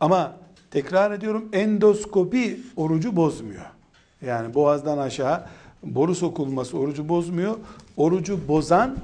Ama 0.01 0.37
tekrar 0.71 1.11
ediyorum 1.11 1.49
endoskopi 1.53 2.61
orucu 2.77 3.17
bozmuyor. 3.17 3.67
Yani 4.27 4.55
boğazdan 4.55 4.99
aşağı 4.99 5.47
boru 5.83 6.15
sokulması 6.15 6.79
orucu 6.79 7.09
bozmuyor. 7.09 7.57
Orucu 7.97 8.49
bozan 8.49 8.97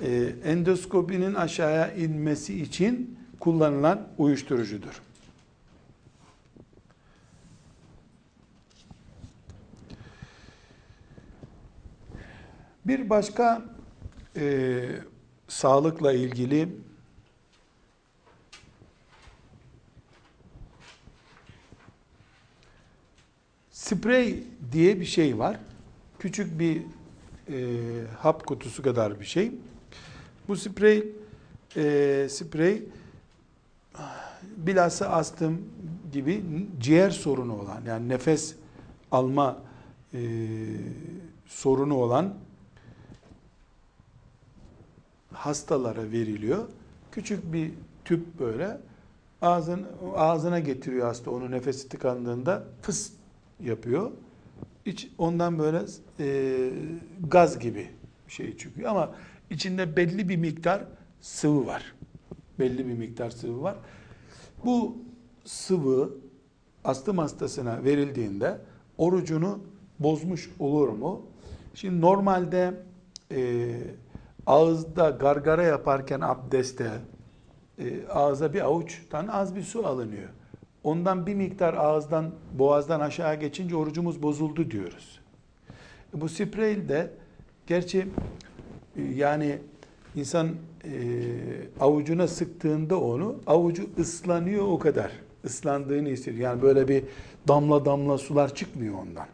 e, 0.00 0.32
endoskopinin 0.44 1.34
aşağıya 1.34 1.92
inmesi 1.92 2.62
için 2.62 3.18
kullanılan 3.40 4.08
uyuşturucudur. 4.18 5.02
Bir 12.86 13.10
başka 13.10 13.62
e, 14.36 14.84
sağlıkla 15.48 16.12
ilgili 16.12 16.68
Sprey 23.84 24.42
diye 24.72 25.00
bir 25.00 25.04
şey 25.04 25.38
var. 25.38 25.60
Küçük 26.18 26.58
bir 26.58 26.82
e, 27.48 27.56
hap 28.18 28.46
kutusu 28.46 28.82
kadar 28.82 29.20
bir 29.20 29.24
şey. 29.24 29.52
Bu 30.48 30.56
sprey 30.56 31.08
e, 31.76 32.26
sprey 32.30 32.82
bilhassa 34.56 35.08
astım 35.08 35.62
gibi 36.12 36.44
ciğer 36.80 37.10
sorunu 37.10 37.60
olan 37.60 37.80
yani 37.86 38.08
nefes 38.08 38.54
alma 39.10 39.58
e, 40.14 40.20
sorunu 41.46 41.94
olan 41.94 42.34
hastalara 45.32 46.02
veriliyor. 46.12 46.68
Küçük 47.12 47.52
bir 47.52 47.70
tüp 48.04 48.38
böyle 48.40 48.80
ağzın 49.42 49.86
ağzına 50.16 50.58
getiriyor 50.58 51.06
hasta 51.06 51.30
onu 51.30 51.50
nefesi 51.50 51.88
tıkandığında 51.88 52.64
fıs 52.82 53.10
yapıyor. 53.60 54.10
İç, 54.84 55.08
ondan 55.18 55.58
böyle 55.58 55.82
e, 56.20 56.70
gaz 57.28 57.58
gibi 57.58 57.88
şey 58.28 58.56
çıkıyor 58.56 58.90
ama 58.90 59.14
içinde 59.50 59.96
belli 59.96 60.28
bir 60.28 60.36
miktar 60.36 60.84
sıvı 61.20 61.66
var. 61.66 61.94
Belli 62.58 62.86
bir 62.86 62.94
miktar 62.94 63.30
sıvı 63.30 63.62
var. 63.62 63.76
Bu 64.64 64.96
sıvı 65.44 66.14
astım 66.84 67.18
hastasına 67.18 67.84
verildiğinde 67.84 68.58
orucunu 68.98 69.60
bozmuş 69.98 70.50
olur 70.58 70.88
mu? 70.88 71.22
Şimdi 71.74 72.00
normalde 72.00 72.74
e, 73.32 73.70
ağızda 74.46 75.10
gargara 75.10 75.62
yaparken 75.62 76.20
abdeste 76.20 76.90
e, 77.78 78.08
ağza 78.08 78.52
bir 78.52 78.60
avuçtan 78.60 79.28
az 79.28 79.56
bir 79.56 79.62
su 79.62 79.86
alınıyor. 79.86 80.28
Ondan 80.84 81.26
bir 81.26 81.34
miktar 81.34 81.74
ağızdan, 81.74 82.30
boğazdan 82.58 83.00
aşağı 83.00 83.34
geçince 83.34 83.76
orucumuz 83.76 84.22
bozuldu 84.22 84.70
diyoruz. 84.70 85.20
Bu 86.14 86.28
sprey 86.28 86.88
de 86.88 87.10
gerçi 87.66 88.06
e, 88.96 89.02
yani 89.02 89.58
insan 90.16 90.48
e, 90.48 90.92
avucuna 91.80 92.28
sıktığında 92.28 93.00
onu 93.00 93.36
avucu 93.46 93.86
ıslanıyor 93.98 94.64
o 94.66 94.78
kadar. 94.78 95.10
Islandığını 95.44 96.08
hissediyor. 96.08 96.42
Yani 96.42 96.62
böyle 96.62 96.88
bir 96.88 97.04
damla 97.48 97.84
damla 97.84 98.18
sular 98.18 98.54
çıkmıyor 98.54 98.94
ondan. 98.94 99.26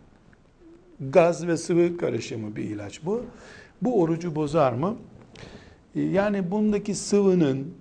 Gaz 1.01 1.47
ve 1.47 1.57
sıvı 1.57 1.97
karışımı 1.97 2.57
bir 2.57 2.65
ilaç 2.65 3.05
bu. 3.05 3.23
Bu 3.83 4.03
orucu 4.03 4.35
bozar 4.35 4.73
mı? 4.73 4.97
E, 5.95 6.01
yani 6.01 6.51
bundaki 6.51 6.95
sıvının 6.95 7.75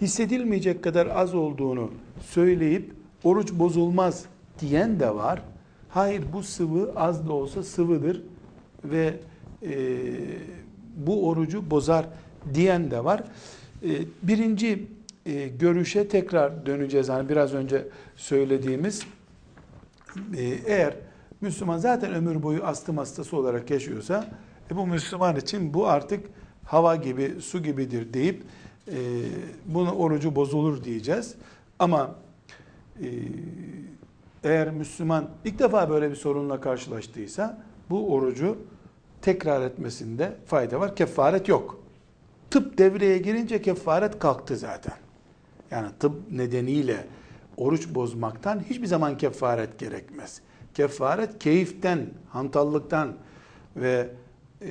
hissedilmeyecek 0.00 0.84
kadar 0.84 1.06
az 1.06 1.34
olduğunu 1.34 1.90
söyleyip 2.20 2.92
oruç 3.24 3.52
bozulmaz 3.52 4.24
diyen 4.60 5.00
de 5.00 5.14
var. 5.14 5.42
Hayır 5.88 6.24
bu 6.32 6.42
sıvı 6.42 6.92
az 6.96 7.28
da 7.28 7.32
olsa 7.32 7.62
sıvıdır 7.62 8.22
ve 8.84 9.14
e, 9.62 9.98
bu 10.96 11.28
orucu 11.28 11.70
bozar 11.70 12.06
diyen 12.54 12.90
de 12.90 13.04
var. 13.04 13.24
E, 13.82 13.90
birinci 14.22 14.86
e, 15.26 15.48
görüşe 15.48 16.08
tekrar 16.08 16.66
döneceğiz. 16.66 17.08
Hani 17.08 17.28
biraz 17.28 17.54
önce 17.54 17.88
söylediğimiz 18.16 19.06
e, 20.36 20.42
eğer 20.66 20.94
Müslüman 21.40 21.78
zaten 21.78 22.14
ömür 22.14 22.42
boyu 22.42 22.64
astım 22.64 22.98
hastası 22.98 23.36
olarak 23.36 23.70
yaşıyorsa 23.70 24.28
e, 24.70 24.76
bu 24.76 24.86
Müslüman 24.86 25.36
için 25.36 25.74
bu 25.74 25.88
artık 25.88 26.26
hava 26.64 26.96
gibi, 26.96 27.34
su 27.40 27.62
gibidir 27.62 28.12
deyip 28.12 28.42
e, 28.88 28.96
bunu 29.66 29.92
orucu 29.92 30.36
bozulur 30.36 30.84
diyeceğiz. 30.84 31.34
Ama 31.78 32.14
e, 33.02 33.08
eğer 34.44 34.70
Müslüman 34.70 35.28
ilk 35.44 35.58
defa 35.58 35.90
böyle 35.90 36.10
bir 36.10 36.16
sorunla 36.16 36.60
karşılaştıysa 36.60 37.62
bu 37.90 38.14
orucu 38.14 38.58
tekrar 39.22 39.62
etmesinde 39.62 40.36
fayda 40.46 40.80
var. 40.80 40.96
Kefaret 40.96 41.48
yok. 41.48 41.80
Tıp 42.50 42.78
devreye 42.78 43.18
girince 43.18 43.62
kefaret 43.62 44.18
kalktı 44.18 44.56
zaten. 44.56 44.94
Yani 45.70 45.88
tıp 46.00 46.32
nedeniyle 46.32 47.06
oruç 47.56 47.94
bozmaktan 47.94 48.60
hiçbir 48.70 48.86
zaman 48.86 49.18
kefaret 49.18 49.78
gerekmez. 49.78 50.40
Kefaret 50.74 51.38
keyiften, 51.38 52.06
hantallıktan 52.28 53.16
ve 53.76 54.08
e, 54.60 54.68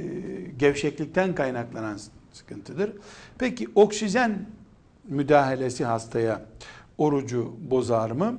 gevşeklikten 0.58 1.36
kaynaklanan 1.36 2.00
sıkıntıdır. 2.36 2.92
Peki 3.38 3.68
oksijen 3.76 4.46
müdahalesi 5.08 5.86
hastaya 5.86 6.46
orucu 6.98 7.56
bozar 7.72 8.12
mı? 8.12 8.38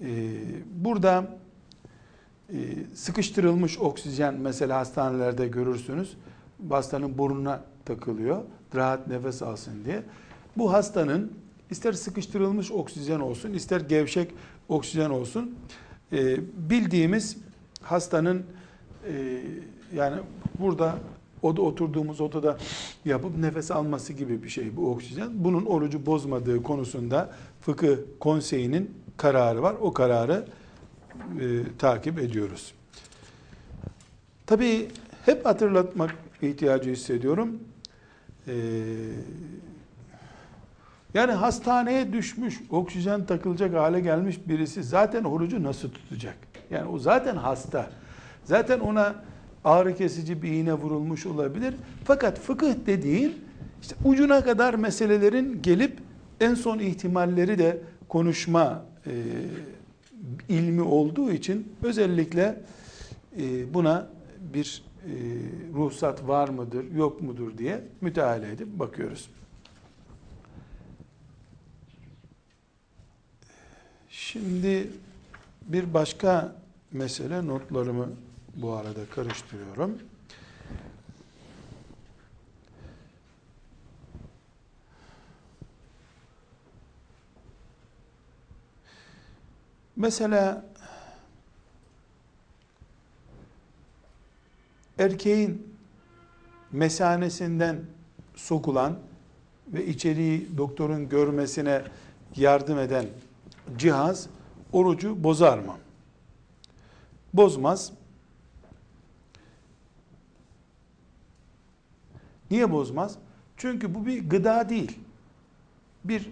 Ee, 0.00 0.30
burada 0.74 1.38
e, 2.48 2.56
sıkıştırılmış 2.94 3.78
oksijen 3.78 4.34
mesela 4.34 4.78
hastanelerde 4.78 5.48
görürsünüz. 5.48 6.16
Hastanın 6.70 7.18
burnuna 7.18 7.64
takılıyor. 7.84 8.42
Rahat 8.74 9.06
nefes 9.06 9.42
alsın 9.42 9.84
diye. 9.84 10.02
Bu 10.56 10.72
hastanın 10.72 11.32
ister 11.70 11.92
sıkıştırılmış 11.92 12.70
oksijen 12.72 13.20
olsun, 13.20 13.52
ister 13.52 13.80
gevşek 13.80 14.34
oksijen 14.68 15.10
olsun. 15.10 15.54
E, 16.12 16.36
bildiğimiz 16.70 17.36
hastanın 17.82 18.46
e, 19.08 19.42
yani 19.94 20.16
burada 20.58 20.98
oda 21.42 21.62
oturduğumuz 21.62 22.20
odada 22.20 22.58
yapıp 23.04 23.38
nefes 23.38 23.70
alması 23.70 24.12
gibi 24.12 24.42
bir 24.42 24.48
şey 24.48 24.76
bu 24.76 24.90
oksijen. 24.90 25.28
Bunun 25.32 25.66
orucu 25.66 26.06
bozmadığı 26.06 26.62
konusunda 26.62 27.30
fıkıh 27.60 27.96
konseyinin 28.20 28.90
kararı 29.16 29.62
var. 29.62 29.74
O 29.80 29.92
kararı 29.92 30.46
e, 31.40 31.44
takip 31.78 32.18
ediyoruz. 32.18 32.74
Tabii 34.46 34.88
hep 35.26 35.46
hatırlatmak 35.46 36.14
ihtiyacı 36.42 36.90
hissediyorum. 36.90 37.58
Ee, 38.48 38.54
yani 41.14 41.32
hastaneye 41.32 42.12
düşmüş, 42.12 42.60
oksijen 42.70 43.26
takılacak 43.26 43.74
hale 43.74 44.00
gelmiş 44.00 44.38
birisi 44.46 44.82
zaten 44.82 45.24
orucu 45.24 45.62
nasıl 45.62 45.90
tutacak? 45.90 46.36
Yani 46.70 46.88
o 46.88 46.98
zaten 46.98 47.36
hasta. 47.36 47.90
Zaten 48.44 48.80
ona 48.80 49.14
ağrı 49.64 49.96
kesici 49.96 50.42
bir 50.42 50.52
iğne 50.52 50.74
vurulmuş 50.74 51.26
olabilir. 51.26 51.74
Fakat 52.04 52.38
fıkıh 52.38 52.74
dediğin 52.86 53.34
işte 53.82 53.94
ucuna 54.04 54.44
kadar 54.44 54.74
meselelerin 54.74 55.62
gelip 55.62 55.98
en 56.40 56.54
son 56.54 56.78
ihtimalleri 56.78 57.58
de 57.58 57.80
konuşma 58.08 58.84
e, 59.06 59.12
ilmi 60.48 60.82
olduğu 60.82 61.32
için 61.32 61.72
özellikle 61.82 62.60
e, 63.38 63.74
buna 63.74 64.08
bir 64.54 64.82
e, 65.04 65.12
ruhsat 65.74 66.28
var 66.28 66.48
mıdır, 66.48 66.92
yok 66.92 67.22
mudur 67.22 67.58
diye 67.58 67.80
müteala 68.00 68.46
edip 68.46 68.78
bakıyoruz. 68.78 69.30
Şimdi 74.10 74.90
bir 75.66 75.94
başka 75.94 76.56
mesele 76.92 77.46
notlarımı 77.46 78.08
bu 78.62 78.72
arada 78.72 79.10
karıştırıyorum. 79.14 79.98
Mesela 89.96 90.64
erkeğin 94.98 95.74
mesanesinden 96.72 97.80
sokulan 98.36 98.98
ve 99.68 99.86
içeriği 99.86 100.58
doktorun 100.58 101.08
görmesine 101.08 101.82
yardım 102.36 102.78
eden 102.78 103.06
cihaz 103.78 104.26
orucu 104.72 105.24
bozar 105.24 105.58
mı? 105.58 105.76
Bozmaz. 107.34 107.97
Niye 112.50 112.70
bozmaz? 112.70 113.18
Çünkü 113.56 113.94
bu 113.94 114.06
bir 114.06 114.28
gıda 114.28 114.68
değil. 114.68 114.98
Bir 116.04 116.30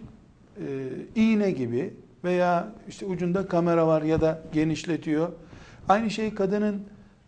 e, 0.56 0.88
iğne 1.14 1.50
gibi 1.50 1.94
veya 2.24 2.72
işte 2.88 3.06
ucunda 3.06 3.48
kamera 3.48 3.86
var 3.86 4.02
ya 4.02 4.20
da 4.20 4.42
genişletiyor. 4.52 5.32
Aynı 5.88 6.10
şey 6.10 6.34
kadının 6.34 6.82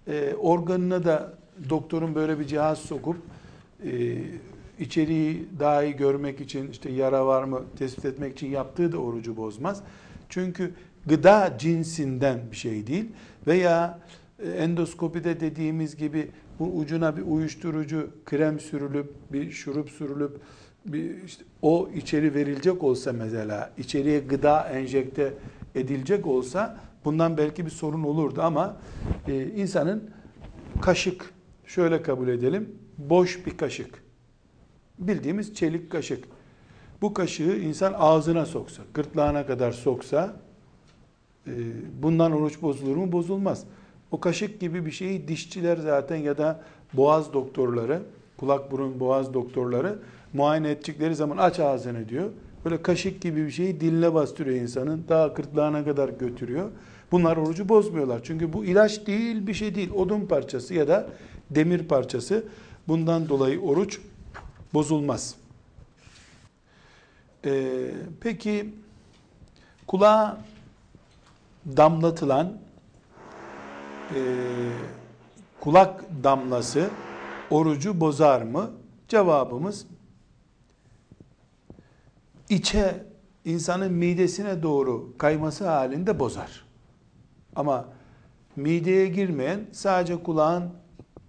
e, 0.07 0.35
organına 0.35 1.05
da 1.05 1.33
doktorun 1.71 2.15
böyle 2.15 2.39
bir 2.39 2.47
cihaz 2.47 2.79
sokup 2.79 3.17
e, 3.85 4.19
içeriği 4.79 5.49
daha 5.61 5.83
iyi 5.83 5.97
görmek 5.97 6.41
için 6.41 6.71
işte 6.71 6.91
yara 6.91 7.27
var 7.27 7.45
mı 7.45 7.63
tespit 7.79 8.05
etmek 8.05 8.33
için 8.33 8.47
yaptığı 8.47 8.93
da 8.93 8.99
orucu 8.99 9.37
bozmaz. 9.37 9.83
Çünkü 10.29 10.75
gıda 11.07 11.59
cinsinden 11.59 12.41
bir 12.51 12.57
şey 12.57 12.87
değil 12.87 13.07
veya 13.47 13.99
endoskopide 14.45 15.41
dediğimiz 15.41 15.97
gibi 15.97 16.31
bu 16.59 16.65
ucuna 16.65 17.17
bir 17.17 17.23
uyuşturucu 17.23 18.11
krem 18.25 18.61
sürülüp 18.61 19.13
bir 19.33 19.51
şurup 19.51 19.91
sürülüp 19.91 20.41
bir 20.87 21.23
işte 21.23 21.45
o 21.63 21.89
içeri 21.95 22.35
verilecek 22.35 22.83
olsa 22.83 23.13
mesela 23.13 23.73
içeriye 23.79 24.21
gıda 24.21 24.69
enjekte 24.69 25.35
edilecek 25.75 26.27
olsa 26.27 26.81
bundan 27.05 27.37
belki 27.37 27.67
bir 27.67 27.71
sorun 27.71 28.03
olurdu 28.03 28.43
ama 28.43 28.77
e, 29.29 29.47
insanın 29.47 30.11
kaşık 30.83 31.31
şöyle 31.67 32.03
kabul 32.03 32.29
edelim 32.29 32.69
boş 32.99 33.47
bir 33.47 33.57
kaşık. 33.57 34.03
Bildiğimiz 34.99 35.55
çelik 35.55 35.91
kaşık. 35.91 36.25
Bu 37.03 37.15
kaşığı 37.15 37.57
insan 37.57 37.95
ağzına 37.99 38.47
soksa 38.47 38.83
gırtlağına 38.95 39.47
kadar 39.47 39.73
soksa 39.73 40.41
e, 41.47 41.53
bundan 42.03 42.33
oruç 42.33 42.63
bozulur 42.63 42.97
mu? 42.97 43.13
Bozulmaz 43.13 43.65
o 44.11 44.21
kaşık 44.21 44.61
gibi 44.61 44.87
bir 44.87 44.91
şeyi 44.91 45.29
dişçiler 45.29 45.77
zaten 45.77 46.17
ya 46.17 46.39
da 46.39 46.61
boğaz 46.93 47.33
doktorları 47.33 48.03
kulak 48.37 48.71
burun 48.71 49.01
boğaz 49.01 49.35
doktorları 49.35 49.99
muayene 50.33 50.71
edecekleri 50.71 51.15
zaman 51.15 51.37
aç 51.37 51.61
ağzını 51.61 52.09
diyor. 52.09 52.31
Böyle 52.65 52.83
kaşık 52.83 53.21
gibi 53.21 53.47
bir 53.47 53.51
şeyi 53.51 53.81
diline 53.81 54.15
bastırıyor 54.15 54.57
insanın. 54.57 55.05
Daha 55.09 55.27
gırtlağına 55.27 55.85
kadar 55.85 56.09
götürüyor. 56.09 56.71
Bunlar 57.13 57.37
orucu 57.37 57.69
bozmuyorlar. 57.69 58.21
Çünkü 58.25 58.53
bu 58.53 58.65
ilaç 58.65 59.07
değil 59.07 59.47
bir 59.47 59.55
şey 59.55 59.75
değil. 59.75 59.91
Odun 59.91 60.27
parçası 60.27 60.75
ya 60.75 60.89
da 60.89 61.09
demir 61.51 61.89
parçası. 61.89 62.45
Bundan 62.89 63.29
dolayı 63.29 63.61
oruç 63.61 64.01
bozulmaz. 64.75 65.35
Ee, 67.45 67.91
peki 68.21 68.75
kulağa 69.87 70.41
damlatılan 71.77 72.59
e, 74.15 74.21
kulak 75.61 76.05
damlası 76.25 76.91
orucu 77.51 78.01
bozar 78.01 78.43
mı? 78.43 78.71
Cevabımız 79.09 79.87
içe 82.49 83.05
insanın 83.45 83.93
midesine 83.93 84.63
doğru 84.63 85.15
kayması 85.19 85.69
halinde 85.69 86.19
bozar. 86.19 86.65
Ama 87.57 87.89
mideye 88.57 89.09
girmeyen 89.09 89.61
sadece 89.73 90.23
kulağın 90.23 90.71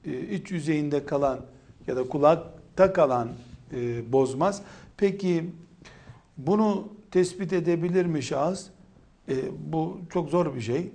e, 0.06 0.20
iç 0.20 0.52
yüzeyinde 0.52 1.06
kalan 1.06 1.40
ya 1.88 1.96
da 1.96 2.08
kulakta 2.08 2.94
kalan 2.94 3.30
e, 3.74 4.12
bozmaz. 4.12 4.62
Peki 4.98 5.52
bunu 6.38 6.88
tespit 7.12 7.54
edebilir 7.54 8.06
mi 8.06 8.24
şahıs? 8.24 8.68
E, 9.30 9.36
bu 9.72 9.98
çok 10.10 10.30
zor 10.30 10.56
bir 10.56 10.62
şey. 10.62 10.92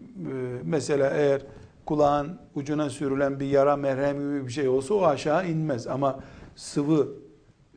E, 0.00 0.32
mesela 0.64 1.10
eğer 1.10 1.42
kulağın 1.86 2.38
ucuna 2.54 2.90
sürülen 2.90 3.40
bir 3.40 3.46
yara 3.46 3.76
merhem 3.76 4.18
gibi 4.18 4.46
bir 4.46 4.52
şey 4.52 4.68
olsa 4.68 4.94
o 4.94 5.04
aşağı 5.04 5.48
inmez. 5.48 5.86
Ama 5.86 6.20
sıvı 6.56 7.08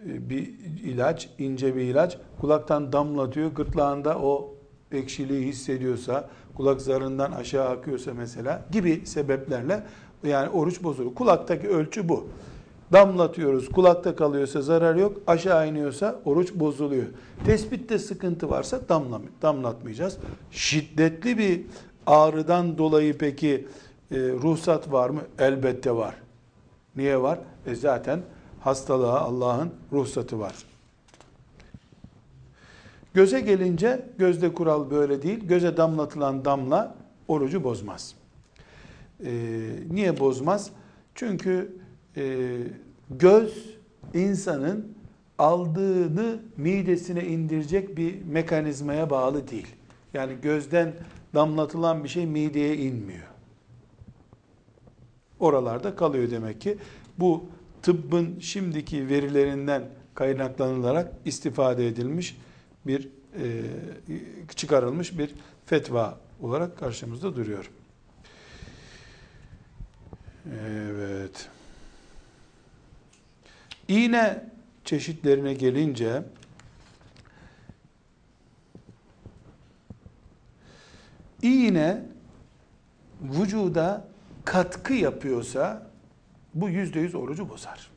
e, 0.06 0.30
bir 0.30 0.54
ilaç, 0.84 1.30
ince 1.38 1.76
bir 1.76 1.82
ilaç 1.82 2.18
kulaktan 2.42 2.94
damlatıyor. 2.94 3.52
Gırtlağında 3.52 4.20
o 4.20 4.56
ekşiliği 4.92 5.48
hissediyorsa, 5.48 6.30
kulak 6.56 6.82
zarından 6.82 7.32
aşağı 7.32 7.70
akıyorsa 7.70 8.14
mesela 8.14 8.66
gibi 8.72 9.02
sebeplerle 9.06 9.84
yani 10.24 10.50
oruç 10.50 10.84
bozulur. 10.84 11.16
Kulaktaki 11.16 11.70
ölçü 11.70 12.10
bu. 12.10 12.28
Damlatıyoruz, 12.94 13.70
kulakta 13.70 14.16
kalıyorsa 14.16 14.62
zarar 14.62 14.96
yok, 14.96 15.18
aşağı 15.28 15.68
iniyorsa 15.68 16.20
oruç 16.26 16.54
bozuluyor. 16.54 17.06
Tespitte 17.46 18.00
sıkıntı 18.00 18.50
varsa 18.50 18.80
damlam 18.90 19.22
damlatmayacağız. 19.42 20.18
Şiddetli 20.52 21.38
bir 21.38 21.62
ağrıdan 22.08 22.78
dolayı 22.78 23.18
peki 23.18 23.68
e, 24.12 24.16
ruhsat 24.18 24.92
var 24.92 25.10
mı? 25.10 25.22
Elbette 25.40 25.96
var. 25.96 26.16
Niye 26.96 27.22
var? 27.22 27.40
E 27.66 27.76
zaten 27.76 28.22
hastalığa 28.60 29.20
Allah'ın 29.20 29.72
ruhsatı 29.92 30.40
var. 30.40 30.56
Göze 33.14 33.40
gelince 33.40 34.06
gözde 34.18 34.54
kural 34.54 34.92
böyle 34.92 35.22
değil. 35.22 35.40
Göze 35.48 35.78
damlatılan 35.78 36.46
damla 36.46 36.96
orucu 37.28 37.64
bozmaz. 37.64 38.16
Ee, 39.26 39.32
niye 39.92 40.20
bozmaz? 40.20 40.70
Çünkü 41.16 41.78
e, 42.18 42.58
göz 43.10 43.76
insanın 44.14 44.98
aldığını 45.38 46.40
midesine 46.58 47.26
indirecek 47.26 47.98
bir 47.98 48.24
mekanizmaya 48.24 49.10
bağlı 49.10 49.48
değil. 49.48 49.68
Yani 50.14 50.34
gözden 50.42 50.94
damlatılan 51.34 52.04
bir 52.04 52.10
şey 52.10 52.26
mideye 52.26 52.78
inmiyor. 52.78 53.28
Oralarda 55.40 55.96
kalıyor 55.96 56.32
demek 56.32 56.62
ki. 56.62 56.78
Bu 57.20 57.46
tıbbın 57.82 58.40
şimdiki 58.40 59.10
verilerinden 59.10 59.84
kaynaklanılarak 60.16 61.14
istifade 61.26 61.88
edilmiş 61.88 62.38
bir 62.88 63.10
e, 63.36 63.64
çıkarılmış 64.56 65.18
bir 65.18 65.34
fetva 65.66 66.20
olarak 66.42 66.78
karşımızda 66.80 67.36
duruyor. 67.36 67.72
Evet. 70.66 71.50
İğne 73.88 74.46
çeşitlerine 74.86 75.54
gelince 75.54 76.24
iğne 81.42 82.02
vücuda 83.22 84.08
katkı 84.46 84.94
yapıyorsa 84.94 85.88
bu 86.54 86.70
yüzde 86.70 87.00
yüz 87.00 87.16
orucu 87.16 87.50
bozar. 87.50 87.92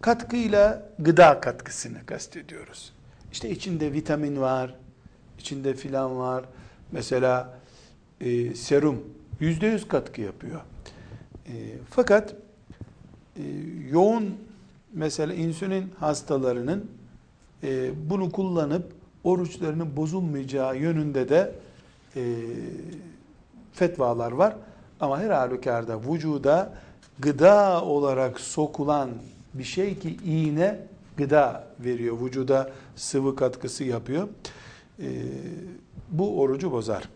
Katkıyla 0.00 0.88
gıda 0.98 1.40
katkısını 1.40 2.06
kastediyoruz. 2.06 2.92
İşte 3.32 3.50
içinde 3.50 3.92
vitamin 3.92 4.40
var, 4.40 4.74
içinde 5.38 5.74
filan 5.74 6.18
var. 6.18 6.44
Mesela 6.92 7.58
e, 8.20 8.54
serum 8.54 9.04
yüzde 9.40 9.66
yüz 9.66 9.88
katkı 9.88 10.20
yapıyor. 10.20 10.60
E, 11.46 11.52
fakat 11.90 12.34
e, 13.36 13.42
yoğun 13.90 14.34
mesela 14.92 15.34
insülin 15.34 15.92
hastalarının 15.98 16.90
e, 17.62 17.90
bunu 18.10 18.32
kullanıp 18.32 18.92
oruçlarının 19.24 19.96
bozulmayacağı 19.96 20.76
yönünde 20.76 21.28
de 21.28 21.52
e, 22.16 22.22
fetvalar 23.72 24.32
var. 24.32 24.56
Ama 25.00 25.20
her 25.20 25.30
halükarda 25.30 26.00
vücuda 26.00 26.74
gıda 27.18 27.84
olarak 27.84 28.40
sokulan 28.40 29.10
bir 29.54 29.64
şey 29.64 29.98
ki 29.98 30.16
iğne 30.24 30.78
gıda 31.16 31.68
veriyor. 31.80 32.20
Vücuda 32.20 32.70
sıvı 32.96 33.36
katkısı 33.36 33.84
yapıyor. 33.84 34.28
Ee, 35.00 35.04
bu 36.10 36.40
orucu 36.40 36.72
bozar. 36.72 37.08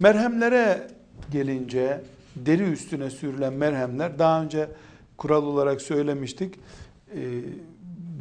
Merhemlere 0.00 0.88
gelince 1.30 2.00
deri 2.36 2.62
üstüne 2.62 3.10
sürülen 3.10 3.52
merhemler 3.52 4.18
daha 4.18 4.42
önce 4.42 4.68
kural 5.16 5.42
olarak 5.42 5.82
söylemiştik. 5.82 6.54
Ee, 6.54 7.40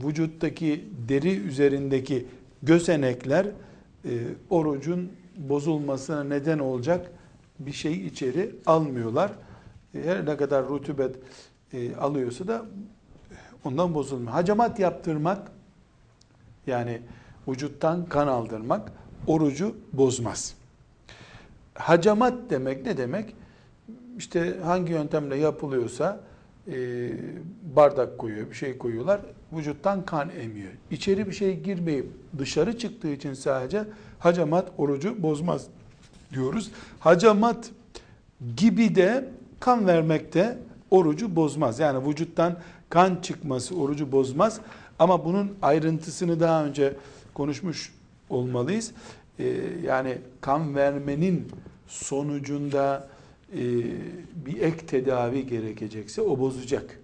vücuttaki 0.05 0.85
deri 1.09 1.37
üzerindeki 1.37 2.25
gözenekler 2.63 3.45
e, 4.05 4.11
orucun 4.49 5.11
bozulmasına 5.37 6.23
neden 6.23 6.59
olacak 6.59 7.11
bir 7.59 7.71
şey 7.71 8.07
içeri 8.07 8.55
almıyorlar. 8.65 9.31
Her 9.93 10.25
ne 10.25 10.37
kadar 10.37 10.67
rutubet 10.67 11.15
e, 11.73 11.95
alıyorsa 11.95 12.47
da 12.47 12.65
ondan 13.63 13.93
bozulmuyor. 13.93 14.31
Hacamat 14.31 14.79
yaptırmak 14.79 15.51
yani 16.67 17.01
vücuttan 17.47 18.05
kan 18.05 18.27
aldırmak 18.27 18.91
orucu 19.27 19.75
bozmaz. 19.93 20.53
Hacamat 21.73 22.33
demek 22.49 22.85
ne 22.85 22.97
demek? 22.97 23.35
İşte 24.17 24.59
hangi 24.63 24.91
yöntemle 24.91 25.35
yapılıyorsa 25.35 26.19
e, 26.67 27.09
bardak 27.75 28.17
koyuyor, 28.17 28.49
bir 28.49 28.55
şey 28.55 28.77
koyuyorlar. 28.77 29.21
Vücuttan 29.53 30.05
kan 30.05 30.29
emiyor. 30.29 30.71
İçeri 30.91 31.27
bir 31.27 31.31
şey 31.31 31.59
girmeyip 31.59 32.05
dışarı 32.37 32.77
çıktığı 32.77 33.07
için 33.11 33.33
sadece 33.33 33.83
hacamat 34.19 34.71
orucu 34.77 35.23
bozmaz 35.23 35.67
diyoruz. 36.33 36.71
Hacamat 36.99 37.71
gibi 38.57 38.95
de 38.95 39.29
kan 39.59 39.87
vermekte 39.87 40.57
orucu 40.91 41.35
bozmaz. 41.35 41.79
Yani 41.79 42.09
vücuttan 42.09 42.57
kan 42.89 43.15
çıkması 43.21 43.75
orucu 43.75 44.11
bozmaz. 44.11 44.59
Ama 44.99 45.25
bunun 45.25 45.51
ayrıntısını 45.61 46.39
daha 46.39 46.65
önce 46.65 46.93
konuşmuş 47.33 47.93
olmalıyız. 48.29 48.91
Ee, 49.39 49.45
yani 49.83 50.17
kan 50.41 50.75
vermenin 50.75 51.51
sonucunda 51.87 53.07
bir 54.45 54.61
ek 54.61 54.85
tedavi 54.87 55.47
gerekecekse 55.47 56.21
o 56.21 56.39
bozacak. 56.39 56.99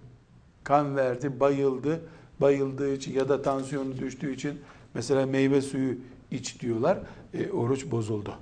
Kan 0.64 0.96
verdi, 0.96 1.40
bayıldı, 1.40 2.00
bayıldığı 2.40 2.94
için 2.94 3.14
ya 3.14 3.28
da 3.28 3.42
tansiyonu 3.42 3.98
düştüğü 3.98 4.34
için 4.34 4.60
mesela 4.94 5.26
meyve 5.26 5.60
suyu 5.60 5.96
iç 6.30 6.60
diyorlar. 6.60 6.98
E, 7.34 7.50
oruç 7.50 7.90
bozuldu. 7.90 8.34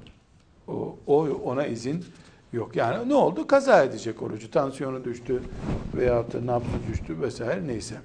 O, 0.68 0.96
o 1.06 1.28
ona 1.28 1.66
izin 1.66 2.04
yok. 2.52 2.76
Yani 2.76 3.08
ne 3.08 3.14
oldu? 3.14 3.46
Kaza 3.46 3.84
edecek 3.84 4.22
orucu. 4.22 4.50
Tansiyonu 4.50 5.04
düştü 5.04 5.42
veyahut 5.94 6.32
da 6.32 6.46
nabzı 6.46 6.68
düştü 6.92 7.20
vesaire 7.20 7.66
neyse. 7.66 7.96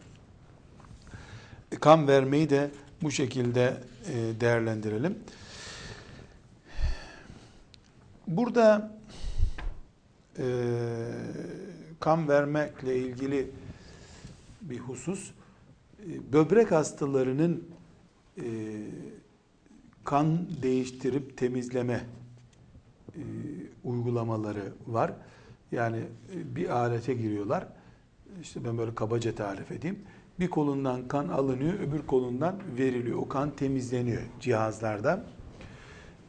Kan 1.79 2.07
vermeyi 2.07 2.49
de 2.49 2.71
bu 3.01 3.11
şekilde 3.11 3.77
e, 4.13 4.41
değerlendirelim. 4.41 5.19
Burada 8.27 8.91
e, 10.39 10.45
kan 11.99 12.27
vermekle 12.27 12.97
ilgili 12.97 13.51
bir 14.61 14.79
husus 14.79 15.31
e, 15.99 16.33
böbrek 16.33 16.71
hastalarının 16.71 17.63
e, 18.37 18.45
kan 20.03 20.47
değiştirip 20.63 21.37
temizleme 21.37 22.05
e, 23.15 23.21
uygulamaları 23.83 24.73
var. 24.87 25.13
Yani 25.71 25.97
e, 26.35 26.55
bir 26.55 26.69
alete 26.69 27.13
giriyorlar. 27.13 27.67
İşte 28.41 28.65
ben 28.65 28.77
böyle 28.77 28.95
kabaca 28.95 29.35
tarif 29.35 29.71
edeyim. 29.71 29.99
Bir 30.39 30.49
kolundan 30.49 31.07
kan 31.07 31.27
alınıyor, 31.27 31.73
öbür 31.73 32.05
kolundan 32.07 32.55
veriliyor. 32.77 33.17
O 33.17 33.27
kan 33.27 33.55
temizleniyor 33.55 34.21
cihazlarda. 34.39 35.25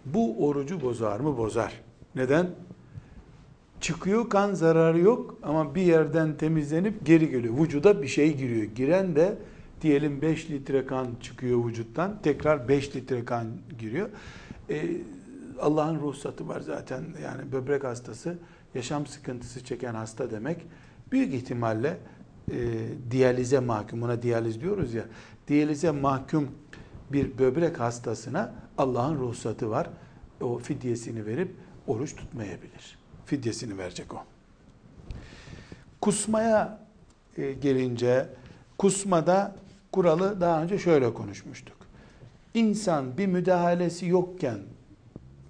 Bu 0.05 0.47
orucu 0.47 0.83
bozar 0.83 1.21
mı? 1.21 1.37
Bozar. 1.37 1.81
Neden? 2.15 2.51
Çıkıyor 3.83 4.31
kan 4.31 4.55
zararı 4.55 4.99
yok 4.99 5.39
ama 5.43 5.75
bir 5.75 5.83
yerden 5.83 6.37
temizlenip 6.37 7.07
geri 7.07 7.31
geliyor. 7.31 7.59
Vücuda 7.59 8.03
bir 8.03 8.09
şey 8.09 8.37
giriyor. 8.37 8.63
Giren 8.65 9.17
de 9.17 9.39
diyelim 9.81 10.23
5 10.23 10.51
litre 10.51 10.87
kan 10.87 11.07
çıkıyor 11.21 11.67
vücuttan. 11.67 12.23
Tekrar 12.23 12.69
5 12.69 12.97
litre 12.97 13.25
kan 13.25 13.47
giriyor. 13.79 14.09
Ee, 14.71 14.83
Allah'ın 15.61 16.01
ruhsatı 16.01 16.49
var 16.49 16.61
zaten. 16.61 17.05
Yani 17.23 17.53
böbrek 17.53 17.85
hastası, 17.85 18.39
yaşam 18.75 19.07
sıkıntısı 19.07 19.65
çeken 19.65 19.95
hasta 19.95 20.31
demek. 20.31 20.67
Büyük 21.13 21.35
ihtimalle 21.35 21.99
e, 22.51 22.59
diyalize 23.11 23.59
mahkum, 23.59 24.03
ona 24.03 24.23
diyaliz 24.23 24.61
diyoruz 24.61 24.95
ya, 24.95 25.05
diyalize 25.49 25.91
mahkum 25.91 26.49
bir 27.13 27.39
böbrek 27.39 27.81
hastasına 27.81 28.55
Allah'ın 28.79 29.19
ruhsatı 29.19 29.71
var. 29.71 29.91
O 30.41 30.59
fidyesini 30.59 31.27
verip 31.27 31.55
oruç 31.87 32.17
tutmayabilir. 32.17 33.02
Fidyesini 33.33 33.79
verecek 33.79 34.15
o. 34.15 34.19
Kusmaya 36.01 36.79
e, 37.37 37.53
gelince 37.53 38.29
kusmada 38.79 39.55
kuralı 39.93 40.41
daha 40.41 40.63
önce 40.63 40.79
şöyle 40.79 41.15
konuşmuştuk. 41.15 41.77
İnsan 42.55 43.19
bir 43.19 43.27
müdahalesi 43.27 44.07
yokken 44.07 44.59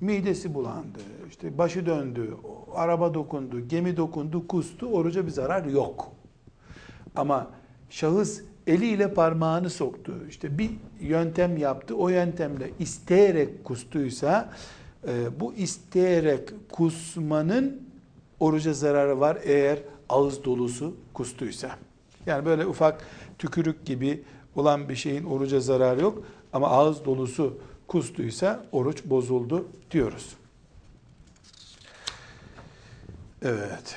midesi 0.01 0.55
bulandı, 0.55 0.99
işte 1.29 1.59
başı 1.59 1.87
döndü, 1.87 2.37
araba 2.75 3.15
dokundu, 3.15 3.69
gemi 3.69 3.97
dokundu, 3.97 4.49
kustu, 4.49 4.87
oruca 4.87 5.27
bir 5.27 5.31
zarar 5.31 5.65
yok. 5.65 6.13
Ama 7.17 7.51
şahıs 7.91 8.41
eliyle 8.67 9.15
parmağını 9.15 9.71
soktu, 9.71 10.15
işte 10.29 10.59
bir 10.59 10.71
yöntem 11.01 11.57
yaptı, 11.57 11.97
o 11.97 12.09
yöntemle 12.09 12.71
isteyerek 12.79 13.65
kustuysa, 13.65 14.53
e, 15.07 15.41
bu 15.41 15.55
isteyerek 15.55 16.49
kusmanın 16.73 17.83
oruca 18.41 18.73
zararı 18.73 19.21
var 19.21 19.39
eğer 19.43 19.79
ağız 20.09 20.45
dolusu 20.45 20.97
kustuysa. 21.15 21.71
Yani 22.27 22.45
böyle 22.47 22.67
ufak 22.67 23.05
tükürük 23.39 23.87
gibi 23.87 24.25
olan 24.57 24.89
bir 24.89 24.97
şeyin 24.97 25.25
oruca 25.25 25.61
zararı 25.61 26.01
yok 26.01 26.25
ama 26.53 26.69
ağız 26.69 27.05
dolusu 27.05 27.59
kustuysa 27.87 28.67
oruç 28.73 29.05
bozuldu 29.05 29.69
diyoruz. 29.91 30.37
Evet. 33.43 33.97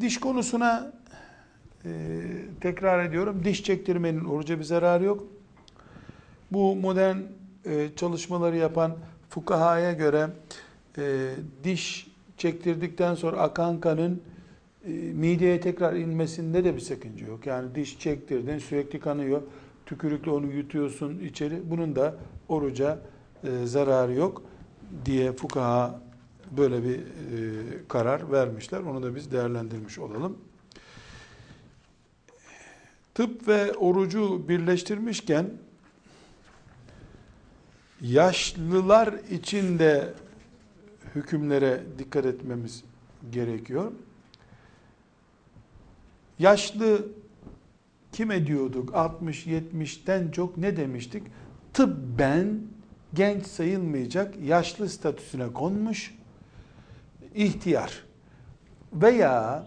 Diş 0.00 0.20
konusuna 0.20 0.92
e, 1.84 1.90
tekrar 2.60 3.04
ediyorum. 3.04 3.44
Diş 3.44 3.64
çektirmenin 3.64 4.24
oruca 4.24 4.58
bir 4.58 4.64
zararı 4.64 5.04
yok. 5.04 5.26
Bu 6.52 6.76
modern 6.76 7.16
e, 7.64 7.88
çalışmaları 7.96 8.56
yapan 8.56 8.96
fukahaya 9.30 9.92
göre 9.92 10.28
e, 10.98 11.30
diş 11.64 12.06
çektirdikten 12.36 13.14
sonra 13.14 13.36
akan 13.36 13.80
kanın 13.80 14.22
e, 14.84 14.90
mideye 14.92 15.60
tekrar 15.60 15.94
inmesinde 15.94 16.64
de 16.64 16.74
bir 16.74 16.80
sakınca 16.80 17.26
yok. 17.26 17.46
Yani 17.46 17.74
diş 17.74 17.98
çektirdin 17.98 18.58
sürekli 18.58 19.00
kanıyor. 19.00 19.42
Tükürükle 19.86 20.30
onu 20.30 20.46
yutuyorsun 20.46 21.18
içeri. 21.18 21.70
Bunun 21.70 21.96
da 21.96 22.14
oruca 22.48 22.98
e, 23.44 23.66
zararı 23.66 24.14
yok 24.14 24.42
diye 25.04 25.32
fukaha 25.32 26.00
böyle 26.56 26.84
bir 26.84 26.98
e, 26.98 27.02
karar 27.88 28.32
vermişler. 28.32 28.80
Onu 28.80 29.02
da 29.02 29.14
biz 29.14 29.32
değerlendirmiş 29.32 29.98
olalım. 29.98 30.38
Tıp 33.14 33.48
ve 33.48 33.72
orucu 33.72 34.48
birleştirmişken 34.48 35.50
yaşlılar 38.00 39.14
için 39.30 39.78
de 39.78 40.14
hükümlere 41.14 41.82
dikkat 41.98 42.26
etmemiz 42.26 42.84
gerekiyor. 43.32 43.92
Yaşlı 46.38 47.06
kim 48.12 48.46
diyorduk? 48.46 48.90
60-70'ten 48.90 50.30
çok 50.30 50.56
ne 50.56 50.76
demiştik? 50.76 51.22
Tıbben 51.72 52.60
genç 53.14 53.46
sayılmayacak 53.46 54.34
yaşlı 54.40 54.88
statüsüne 54.88 55.52
konmuş 55.52 56.17
ihtiyar 57.38 58.04
veya 58.92 59.66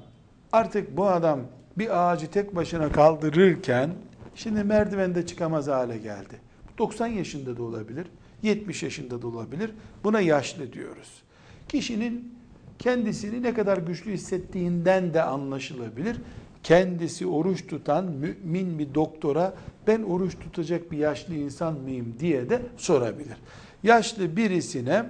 artık 0.51 0.97
bu 0.97 1.07
adam 1.07 1.39
bir 1.77 1.99
ağacı 1.99 2.31
tek 2.31 2.55
başına 2.55 2.91
kaldırırken 2.91 3.89
şimdi 4.35 4.63
merdivende 4.63 5.25
çıkamaz 5.25 5.67
hale 5.67 5.97
geldi. 5.97 6.39
90 6.77 7.07
yaşında 7.07 7.57
da 7.57 7.63
olabilir, 7.63 8.07
70 8.43 8.83
yaşında 8.83 9.21
da 9.21 9.27
olabilir. 9.27 9.71
Buna 10.03 10.19
yaşlı 10.21 10.73
diyoruz. 10.73 11.21
Kişinin 11.67 12.35
kendisini 12.79 13.43
ne 13.43 13.53
kadar 13.53 13.77
güçlü 13.77 14.11
hissettiğinden 14.11 15.13
de 15.13 15.23
anlaşılabilir. 15.23 16.17
Kendisi 16.63 17.27
oruç 17.27 17.67
tutan 17.67 18.05
mümin 18.05 18.79
bir 18.79 18.93
doktora 18.95 19.53
ben 19.87 20.03
oruç 20.03 20.39
tutacak 20.39 20.91
bir 20.91 20.97
yaşlı 20.97 21.35
insan 21.35 21.73
mıyım 21.73 22.15
diye 22.19 22.49
de 22.49 22.61
sorabilir. 22.77 23.37
Yaşlı 23.83 24.35
birisine 24.35 25.05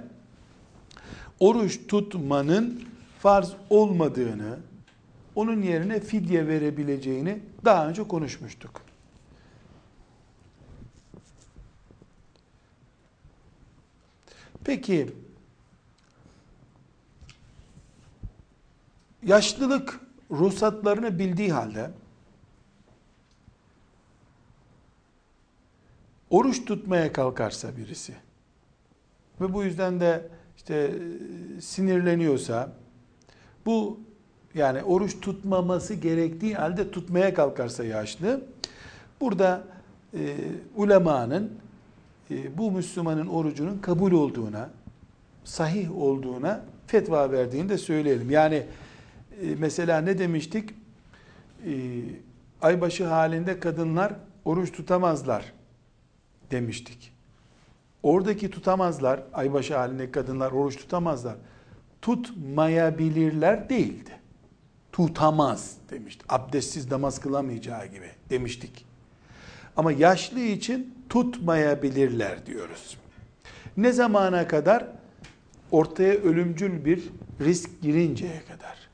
oruç 1.42 1.86
tutmanın 1.88 2.84
farz 3.18 3.52
olmadığını, 3.70 4.58
onun 5.34 5.62
yerine 5.62 6.00
fidye 6.00 6.48
verebileceğini 6.48 7.38
daha 7.64 7.88
önce 7.88 8.08
konuşmuştuk. 8.08 8.82
Peki 14.64 15.12
yaşlılık 19.22 20.00
ruhsatlarını 20.30 21.18
bildiği 21.18 21.52
halde 21.52 21.90
oruç 26.30 26.64
tutmaya 26.64 27.12
kalkarsa 27.12 27.76
birisi 27.76 28.14
ve 29.40 29.54
bu 29.54 29.64
yüzden 29.64 30.00
de 30.00 30.41
işte 30.56 30.90
sinirleniyorsa 31.60 32.72
bu 33.66 34.00
yani 34.54 34.82
oruç 34.82 35.20
tutmaması 35.20 35.94
gerektiği 35.94 36.54
halde 36.54 36.90
tutmaya 36.90 37.34
kalkarsa 37.34 37.84
yaşlı 37.84 38.42
burada 39.20 39.64
e, 40.14 40.36
ulemanın 40.76 41.52
e, 42.30 42.58
bu 42.58 42.70
Müslümanın 42.72 43.26
orucunun 43.26 43.78
kabul 43.78 44.12
olduğuna, 44.12 44.70
sahih 45.44 45.96
olduğuna 45.96 46.64
fetva 46.86 47.32
verdiğini 47.32 47.68
de 47.68 47.78
söyleyelim. 47.78 48.30
Yani 48.30 48.54
e, 49.42 49.54
mesela 49.58 50.00
ne 50.00 50.18
demiştik? 50.18 50.70
E, 50.70 51.72
aybaşı 52.62 53.06
halinde 53.06 53.60
kadınlar 53.60 54.14
oruç 54.44 54.72
tutamazlar 54.72 55.52
demiştik. 56.50 57.12
Oradaki 58.02 58.50
tutamazlar, 58.50 59.20
aybaşı 59.32 59.76
halinde 59.76 60.10
kadınlar 60.10 60.52
oruç 60.52 60.76
tutamazlar. 60.76 61.36
Tutmayabilirler 62.02 63.68
değildi. 63.68 64.10
Tutamaz 64.92 65.76
demişti. 65.90 66.24
Abdestsiz 66.28 66.90
namaz 66.90 67.20
kılamayacağı 67.20 67.86
gibi 67.86 68.10
demiştik. 68.30 68.86
Ama 69.76 69.92
yaşlı 69.92 70.40
için 70.40 70.94
tutmayabilirler 71.08 72.46
diyoruz. 72.46 72.96
Ne 73.76 73.92
zamana 73.92 74.48
kadar? 74.48 74.86
Ortaya 75.70 76.14
ölümcül 76.14 76.84
bir 76.84 77.10
risk 77.40 77.82
girinceye 77.82 78.42
kadar. 78.48 78.88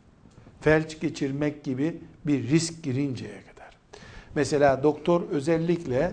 Felç 0.60 1.00
geçirmek 1.00 1.64
gibi 1.64 2.00
bir 2.26 2.48
risk 2.48 2.82
girinceye 2.82 3.42
kadar. 3.52 3.76
Mesela 4.34 4.82
doktor 4.82 5.22
özellikle 5.30 6.12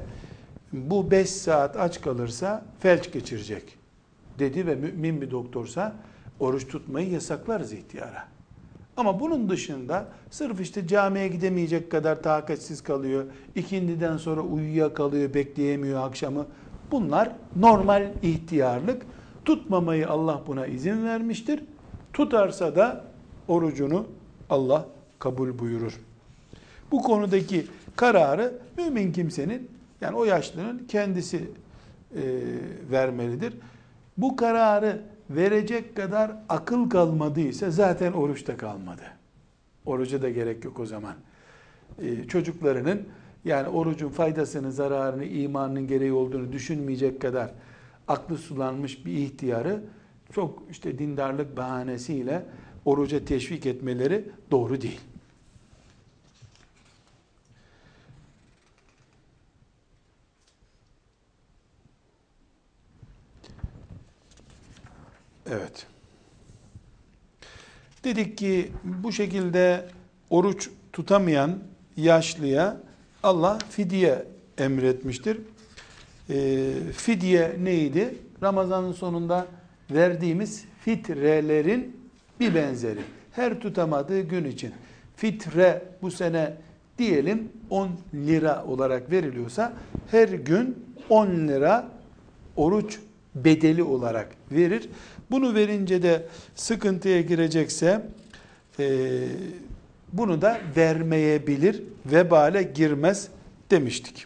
bu 0.76 1.12
5 1.12 1.30
saat 1.30 1.78
aç 1.78 2.02
kalırsa 2.02 2.66
felç 2.80 3.12
geçirecek 3.12 3.78
dedi 4.40 4.68
ve 4.68 4.76
mümin 4.76 5.22
bir 5.22 5.32
doktorsa 5.32 5.96
oruç 6.40 6.68
tutmayı 6.68 7.10
yasaklarız 7.10 7.74
ihtiyara. 7.74 8.24
Ama 8.98 9.20
bunun 9.20 9.50
dışında 9.50 10.08
sırf 10.32 10.62
işte 10.62 10.88
camiye 10.88 11.28
gidemeyecek 11.28 11.92
kadar 11.92 12.24
takatsiz 12.24 12.84
kalıyor, 12.84 13.26
ikindiden 13.56 14.18
sonra 14.18 14.42
uyuyakalıyor, 14.42 15.34
bekleyemiyor 15.34 16.04
akşamı. 16.04 16.46
Bunlar 16.92 17.32
normal 17.56 18.12
ihtiyarlık. 18.22 19.06
Tutmamayı 19.46 20.10
Allah 20.10 20.42
buna 20.48 20.66
izin 20.68 21.06
vermiştir. 21.06 21.64
Tutarsa 22.14 22.76
da 22.76 23.04
orucunu 23.48 24.06
Allah 24.50 24.86
kabul 25.20 25.60
buyurur. 25.60 26.00
Bu 26.92 27.02
konudaki 27.02 27.66
kararı 27.96 28.54
mümin 28.78 29.12
kimsenin 29.12 29.75
yani 30.02 30.16
o 30.18 30.26
yaşlının 30.26 30.86
kendisi 30.88 31.38
e, 32.16 32.24
vermelidir. 32.92 33.54
Bu 34.18 34.36
kararı 34.36 35.02
verecek 35.30 35.96
kadar 35.96 36.32
akıl 36.50 36.90
kalmadıysa 36.90 37.72
zaten 37.72 38.12
oruçta 38.12 38.58
kalmadı. 38.58 39.04
Oruca 39.86 40.22
da 40.22 40.30
gerek 40.30 40.66
yok 40.66 40.80
o 40.80 40.86
zaman. 40.86 41.16
Ee, 42.02 42.28
çocuklarının 42.28 43.02
yani 43.46 43.68
orucun 43.68 44.10
faydasını, 44.10 44.72
zararını, 44.72 45.26
imanının 45.26 45.88
gereği 45.88 46.14
olduğunu 46.14 46.52
düşünmeyecek 46.52 47.22
kadar 47.22 47.52
aklı 48.08 48.38
sulanmış 48.38 49.06
bir 49.06 49.14
ihtiyarı 49.14 49.84
çok 50.32 50.64
işte 50.72 51.00
dindarlık 51.00 51.58
bahanesiyle 51.58 52.46
oruca 52.86 53.26
teşvik 53.26 53.66
etmeleri 53.66 54.26
doğru 54.52 54.82
değil. 54.82 55.02
Evet. 65.52 65.88
Dedik 68.04 68.38
ki 68.38 68.72
bu 68.84 69.12
şekilde 69.12 69.86
oruç 70.30 70.70
tutamayan 70.94 71.60
yaşlıya 71.98 72.78
Allah 73.24 73.58
fidye 73.70 74.26
emretmiştir. 74.58 75.38
E, 76.30 76.72
fidye 76.98 77.56
neydi? 77.64 78.16
Ramazanın 78.44 78.92
sonunda 78.92 79.48
verdiğimiz 79.92 80.66
fitrelerin 80.82 81.98
bir 82.40 82.56
benzeri. 82.56 83.00
Her 83.32 83.60
tutamadığı 83.60 84.22
gün 84.22 84.46
için 84.46 84.72
fitre 85.16 85.84
bu 86.02 86.12
sene 86.12 86.54
diyelim 86.98 87.52
10 87.70 87.90
lira 88.14 88.66
olarak 88.66 89.12
veriliyorsa 89.12 89.74
her 90.12 90.30
gün 90.30 90.86
10 91.10 91.28
lira 91.28 91.88
oruç 92.56 93.00
bedeli 93.36 93.84
olarak 93.84 94.28
verir. 94.52 94.90
Bunu 95.32 95.56
verince 95.56 96.04
de 96.04 96.28
sıkıntıya 96.56 97.22
girecekse 97.22 98.06
e, 98.80 99.28
bunu 100.14 100.42
da 100.42 100.62
vermeyebilir, 100.76 101.84
vebale 102.06 102.64
girmez 102.64 103.28
demiştik. 103.72 104.26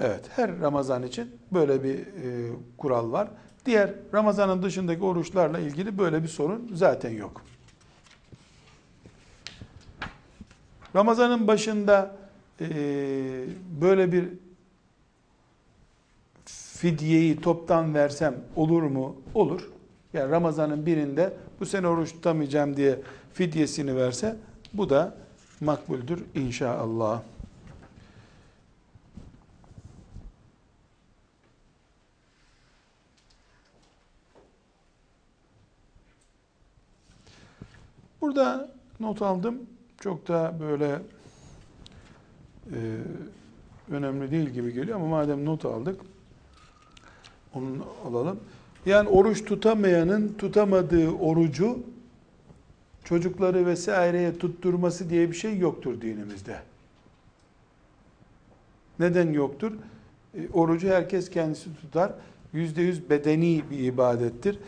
Evet, 0.00 0.24
her 0.36 0.60
Ramazan 0.60 1.02
için 1.02 1.30
böyle 1.52 1.84
bir 1.84 1.98
e, 1.98 2.52
kural 2.78 3.12
var. 3.12 3.28
Diğer 3.66 3.90
Ramazan'ın 4.14 4.62
dışındaki 4.62 5.02
oruçlarla 5.02 5.58
ilgili 5.58 5.98
böyle 5.98 6.22
bir 6.22 6.28
sorun 6.28 6.70
zaten 6.74 7.10
yok. 7.10 7.42
Ramazan'ın 10.94 11.46
başında 11.46 12.16
e, 12.60 12.68
böyle 13.80 14.12
bir 14.12 14.28
fidyeyi 16.76 17.40
toptan 17.40 17.94
versem 17.94 18.34
olur 18.56 18.82
mu? 18.82 19.16
Olur. 19.34 19.70
Yani 20.12 20.30
Ramazan'ın 20.30 20.86
birinde 20.86 21.32
bu 21.60 21.66
sene 21.66 21.88
oruç 21.88 22.12
tutamayacağım 22.12 22.76
diye 22.76 22.98
fidyesini 23.34 23.96
verse 23.96 24.36
bu 24.74 24.90
da 24.90 25.14
makbuldür 25.60 26.24
inşallah. 26.34 27.22
Burada 38.20 38.70
not 39.00 39.22
aldım. 39.22 39.58
Çok 40.00 40.28
da 40.28 40.54
böyle 40.60 41.00
önemli 43.90 44.30
değil 44.30 44.48
gibi 44.48 44.72
geliyor 44.72 44.96
ama 44.96 45.06
madem 45.06 45.44
not 45.44 45.64
aldık 45.64 46.00
onu 47.54 47.86
alalım. 48.08 48.40
Yani 48.86 49.08
oruç 49.08 49.44
tutamayanın 49.44 50.34
tutamadığı 50.38 51.10
orucu 51.10 51.78
çocukları 53.04 53.66
vesaireye 53.66 54.38
tutturması 54.38 55.10
diye 55.10 55.30
bir 55.30 55.36
şey 55.36 55.58
yoktur 55.58 56.00
dinimizde. 56.00 56.56
Neden 58.98 59.32
yoktur? 59.32 59.72
E, 60.34 60.48
orucu 60.52 60.88
herkes 60.88 61.30
kendisi 61.30 61.76
tutar. 61.80 62.12
Yüzde 62.52 62.82
yüz 62.82 63.10
bedeni 63.10 63.62
bir 63.70 63.78
ibadettir. 63.78 64.58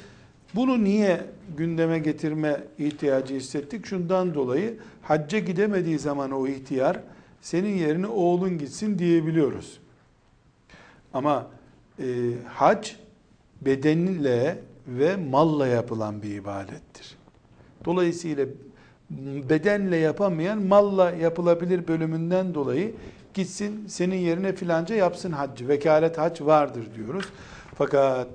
Bunu 0.55 0.85
niye 0.85 1.21
gündeme 1.57 1.99
getirme 1.99 2.65
ihtiyacı 2.79 3.35
hissettik? 3.35 3.87
Şundan 3.87 4.35
dolayı 4.35 4.79
hacca 5.03 5.39
gidemediği 5.39 5.99
zaman 5.99 6.31
o 6.31 6.47
ihtiyar 6.47 7.01
senin 7.41 7.77
yerine 7.77 8.07
oğlun 8.07 8.59
gitsin 8.59 8.99
diyebiliyoruz. 8.99 9.81
Ama 11.15 11.47
e, 11.99 12.05
hac 12.47 12.91
bedenle 13.61 14.59
ve 14.87 15.17
malla 15.17 15.67
yapılan 15.67 16.23
bir 16.23 16.35
ibadettir. 16.35 17.17
Dolayısıyla 17.85 18.47
bedenle 19.51 19.97
yapamayan 19.97 20.63
malla 20.63 21.11
yapılabilir 21.11 21.89
bölümünden 21.89 22.55
dolayı 22.55 22.95
gitsin 23.35 23.87
senin 23.89 24.17
yerine 24.17 24.53
filanca 24.53 24.95
yapsın 24.95 25.33
haccı. 25.33 25.69
Vekalet 25.69 26.19
hac 26.19 26.41
vardır 26.41 26.85
diyoruz. 26.97 27.25
Fakat 27.75 28.29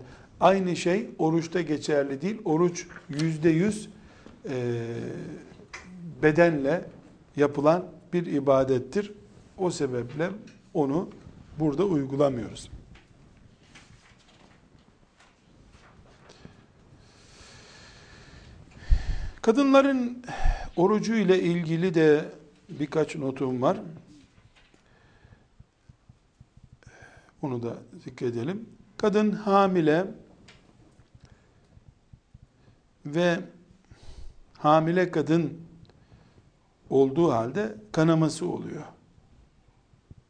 Aynı 0.44 0.76
şey 0.76 1.10
oruçta 1.20 1.62
geçerli 1.62 2.22
değil. 2.22 2.42
Oruç 2.46 2.88
yüzde 3.10 3.50
yüz 3.50 3.90
e, 4.50 4.56
bedenle 6.24 6.86
yapılan 7.36 7.86
bir 8.14 8.26
ibadettir. 8.26 9.12
O 9.58 9.72
sebeple 9.72 10.30
onu 10.74 11.10
burada 11.60 11.86
uygulamıyoruz. 11.86 12.70
Kadınların 19.42 20.24
orucu 20.76 21.16
ile 21.16 21.42
ilgili 21.42 21.94
de 21.94 22.32
birkaç 22.70 23.16
notum 23.16 23.62
var. 23.62 23.78
Onu 27.42 27.64
da 27.64 27.78
zikredelim. 28.04 28.70
Kadın 28.98 29.32
hamile 29.32 30.06
ve 33.06 33.40
hamile 34.58 35.12
kadın 35.12 35.63
olduğu 36.94 37.32
halde 37.32 37.76
kanaması 37.92 38.50
oluyor. 38.50 38.84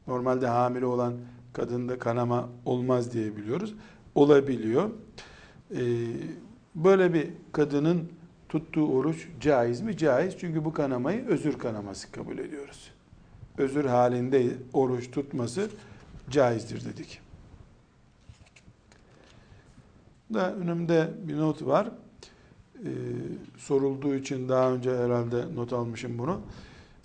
Normalde 0.08 0.48
hamile 0.48 0.86
olan 0.86 1.14
kadında 1.54 2.00
kanama 2.00 2.50
olmaz 2.66 3.14
diye 3.14 3.38
biliyoruz. 3.38 3.76
Olabiliyor. 4.16 4.90
Ee, 5.72 5.80
böyle 6.76 7.14
bir 7.14 7.30
kadının 7.52 8.10
tuttuğu 8.50 8.88
oruç 8.88 9.28
caiz 9.40 9.82
mi? 9.82 9.98
Caiz. 9.98 10.36
Çünkü 10.38 10.66
bu 10.66 10.74
kanamayı 10.74 11.26
özür 11.26 11.58
kanaması 11.58 12.12
kabul 12.12 12.38
ediyoruz. 12.38 12.92
Özür 13.58 13.86
halinde 13.86 14.58
oruç 14.74 15.12
tutması 15.12 15.70
caizdir 16.30 16.86
dedik. 16.86 17.22
Da 20.34 20.56
önümde 20.56 21.12
bir 21.24 21.38
not 21.38 21.66
var 21.66 21.92
e, 22.84 22.90
sorulduğu 23.58 24.16
için 24.16 24.50
daha 24.50 24.72
önce 24.72 24.98
herhalde 24.98 25.56
not 25.56 25.74
almışım 25.74 26.18
bunu. 26.18 26.42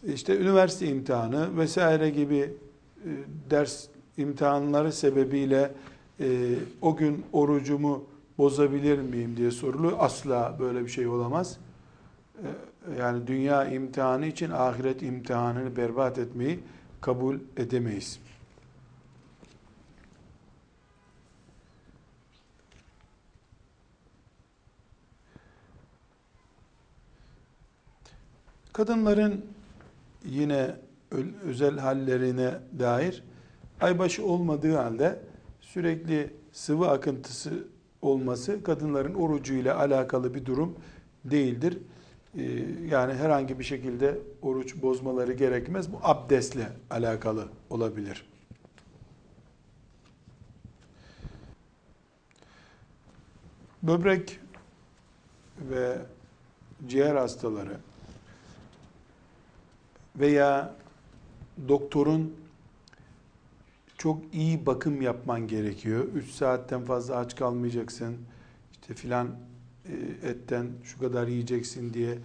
İşte 0.07 0.39
üniversite 0.39 0.87
imtihanı 0.87 1.57
vesaire 1.57 2.11
gibi 2.11 2.37
e, 2.37 2.51
ders 3.51 3.85
imtihanları 4.17 4.93
sebebiyle 4.93 5.73
e, 6.21 6.55
o 6.83 6.97
gün 6.97 7.25
orucumu 7.33 8.05
bozabilir 8.39 8.99
miyim 8.99 9.37
diye 9.37 9.51
soruluyor. 9.51 9.93
Asla 9.99 10.57
böyle 10.61 10.85
bir 10.85 10.89
şey 10.89 11.07
olamaz. 11.07 11.59
E, 12.39 12.47
yani 12.99 13.27
dünya 13.27 13.69
imtihanı 13.69 14.27
için 14.27 14.51
ahiret 14.51 15.03
imtihanını 15.03 15.77
berbat 15.77 16.19
etmeyi 16.19 16.61
kabul 17.01 17.37
edemeyiz. 17.57 18.21
Kadınların 28.79 29.45
yine 30.25 30.77
özel 31.45 31.79
hallerine 31.79 32.55
dair 32.79 33.23
aybaşı 33.81 34.27
olmadığı 34.27 34.77
halde 34.77 35.21
sürekli 35.61 36.31
sıvı 36.53 36.89
akıntısı 36.89 37.65
olması 38.03 38.63
kadınların 38.63 39.15
orucu 39.15 39.55
ile 39.55 39.73
alakalı 39.73 40.35
bir 40.35 40.47
durum 40.47 40.77
değildir. 41.25 41.79
Ee, 42.39 42.43
yani 42.91 43.15
herhangi 43.15 43.59
bir 43.59 43.65
şekilde 43.65 44.19
oruç 44.43 44.83
bozmaları 44.83 45.33
gerekmez. 45.33 45.93
Bu 45.93 45.99
abdestle 46.03 46.69
alakalı 46.91 47.49
olabilir. 47.71 48.29
Böbrek 53.83 54.41
ve 55.71 55.99
ciğer 56.89 57.15
hastaları 57.15 57.88
veya 60.21 60.75
doktorun 61.69 62.35
çok 63.99 64.35
iyi 64.35 64.67
bakım 64.67 65.03
yapman 65.03 65.49
gerekiyor. 65.49 66.05
3 66.15 66.31
saatten 66.31 66.85
fazla 66.85 67.17
aç 67.17 67.37
kalmayacaksın. 67.37 68.17
İşte 68.73 68.95
filan 68.95 69.29
e, 69.89 70.29
etten 70.29 70.67
şu 70.85 70.99
kadar 70.99 71.27
yiyeceksin 71.29 71.95
diye 71.95 72.19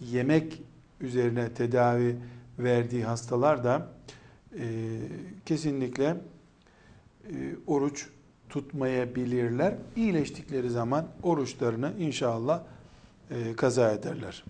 yemek 0.00 0.62
üzerine 1.00 1.54
tedavi 1.54 2.16
verdiği 2.58 3.04
hastalar 3.04 3.64
da 3.64 3.88
e, 4.58 4.98
kesinlikle 5.46 6.16
e, 7.24 7.34
oruç 7.66 8.08
tutmayabilirler. 8.48 9.74
İyileştikleri 9.96 10.70
zaman 10.70 11.06
oruçlarını 11.22 11.92
inşallah 11.98 12.62
e, 13.30 13.56
kaza 13.56 13.92
ederler. 13.92 14.44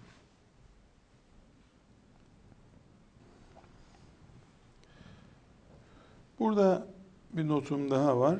Burada 6.42 6.86
bir 7.32 7.48
notum 7.48 7.90
daha 7.90 8.20
var. 8.20 8.38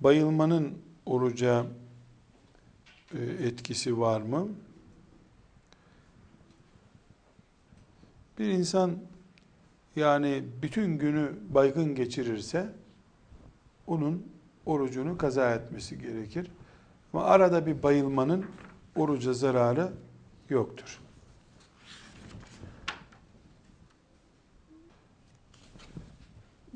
bayılmanın 0.00 0.78
oruca 1.06 1.66
e, 3.14 3.18
etkisi 3.18 4.00
var 4.00 4.20
mı? 4.20 4.48
Bir 8.38 8.48
insan 8.48 8.96
yani 9.96 10.44
bütün 10.62 10.98
günü 10.98 11.32
baygın 11.48 11.94
geçirirse 11.94 12.72
onun 13.86 14.26
orucunu 14.66 15.18
kaza 15.18 15.54
etmesi 15.54 15.98
gerekir. 15.98 16.50
Ama 17.12 17.24
arada 17.24 17.66
bir 17.66 17.82
bayılmanın 17.82 18.46
oruca 18.96 19.32
zararı 19.32 19.92
yoktur. 20.50 21.00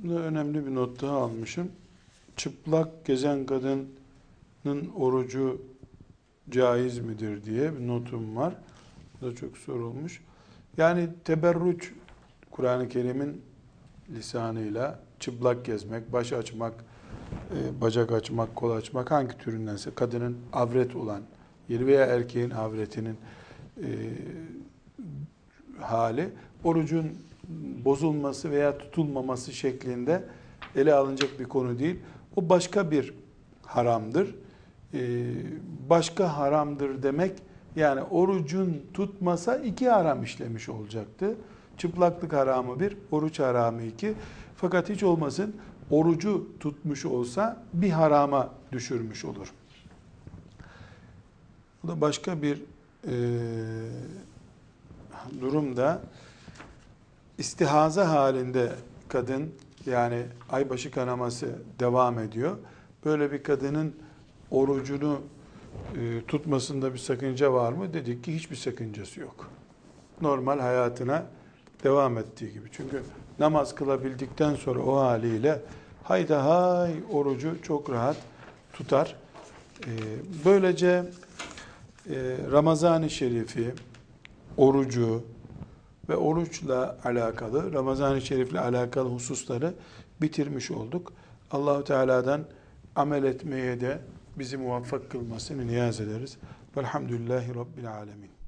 Önemli 0.04 0.66
bir 0.66 0.74
not 0.74 1.02
daha 1.02 1.16
almışım. 1.16 1.72
Çıplak 2.36 3.04
gezen 3.04 3.46
kadının 3.46 4.90
orucu 4.96 5.62
caiz 6.50 6.98
midir 6.98 7.44
diye 7.44 7.78
bir 7.78 7.88
notum 7.88 8.36
var. 8.36 8.54
Bu 9.20 9.26
da 9.26 9.34
çok 9.34 9.58
sorulmuş. 9.58 10.20
Yani 10.76 11.08
teberrüç 11.24 11.92
Kur'an-ı 12.50 12.88
Kerim'in 12.88 13.42
lisanıyla 14.10 15.00
çıplak 15.20 15.64
gezmek, 15.64 16.12
baş 16.12 16.32
açmak, 16.32 16.84
e, 17.32 17.80
bacak 17.80 18.12
açmak, 18.12 18.56
kol 18.56 18.70
açmak 18.70 19.10
hangi 19.10 19.38
türündense 19.38 19.90
kadının 19.94 20.38
avret 20.52 20.96
olan 20.96 21.22
yeri 21.68 21.86
veya 21.86 22.06
erkeğin 22.06 22.50
avretinin 22.50 23.16
e, 23.76 23.88
hali 25.80 26.28
orucun 26.64 27.12
bozulması 27.84 28.50
veya 28.50 28.78
tutulmaması 28.78 29.52
şeklinde 29.52 30.24
ele 30.76 30.94
alınacak 30.94 31.40
bir 31.40 31.44
konu 31.44 31.78
değil. 31.78 31.96
O 32.36 32.48
başka 32.48 32.90
bir 32.90 33.14
haramdır. 33.62 34.34
E, 34.94 35.00
başka 35.88 36.38
haramdır 36.38 37.02
demek 37.02 37.32
yani 37.76 38.02
orucun 38.02 38.82
tutmasa 38.94 39.56
iki 39.56 39.88
haram 39.88 40.22
işlemiş 40.22 40.68
olacaktı. 40.68 41.36
Çıplaklık 41.76 42.32
haramı 42.32 42.80
bir, 42.80 42.96
oruç 43.10 43.40
haramı 43.40 43.82
iki. 43.82 44.14
Fakat 44.56 44.88
hiç 44.88 45.02
olmasın 45.02 45.56
orucu 45.90 46.46
tutmuş 46.60 47.04
olsa 47.04 47.62
bir 47.72 47.90
harama 47.90 48.50
düşürmüş 48.72 49.24
olur. 49.24 49.52
Bu 51.82 51.88
da 51.88 52.00
başka 52.00 52.42
bir 52.42 52.62
e, 53.08 53.14
durumda 55.40 56.00
istihaza 57.40 58.08
halinde 58.08 58.72
kadın 59.08 59.54
yani 59.86 60.22
aybaşı 60.50 60.90
kanaması 60.90 61.48
devam 61.80 62.18
ediyor. 62.18 62.56
Böyle 63.04 63.32
bir 63.32 63.42
kadının 63.42 63.96
orucunu 64.50 65.20
e, 65.96 66.24
tutmasında 66.28 66.92
bir 66.92 66.98
sakınca 66.98 67.52
var 67.52 67.72
mı? 67.72 67.92
Dedik 67.94 68.24
ki 68.24 68.34
hiçbir 68.34 68.56
sakıncası 68.56 69.20
yok. 69.20 69.50
Normal 70.20 70.58
hayatına 70.58 71.26
devam 71.84 72.18
ettiği 72.18 72.52
gibi. 72.52 72.68
Çünkü 72.72 73.02
namaz 73.38 73.74
kılabildikten 73.74 74.54
sonra 74.54 74.80
o 74.80 74.96
haliyle 74.96 75.62
hayda 76.04 76.44
hay 76.44 76.94
orucu 77.12 77.62
çok 77.62 77.90
rahat 77.90 78.16
tutar. 78.72 79.16
E, 79.86 79.90
böylece 80.44 81.04
e, 82.10 82.16
Ramazan-ı 82.52 83.10
Şerif'i, 83.10 83.74
orucu 84.56 85.22
ve 86.08 86.16
oruçla 86.16 86.98
alakalı, 87.04 87.72
Ramazan-ı 87.72 88.20
Şerif'le 88.20 88.54
alakalı 88.54 89.08
hususları 89.08 89.74
bitirmiş 90.22 90.70
olduk. 90.70 91.12
Allahu 91.50 91.84
Teala'dan 91.84 92.44
amel 92.96 93.24
etmeye 93.24 93.80
de 93.80 93.98
bizi 94.36 94.56
muvaffak 94.56 95.10
kılmasını 95.10 95.66
niyaz 95.66 96.00
ederiz. 96.00 96.36
Velhamdülillahi 96.76 97.54
Rabbil 97.54 97.92
Alemin. 97.92 98.39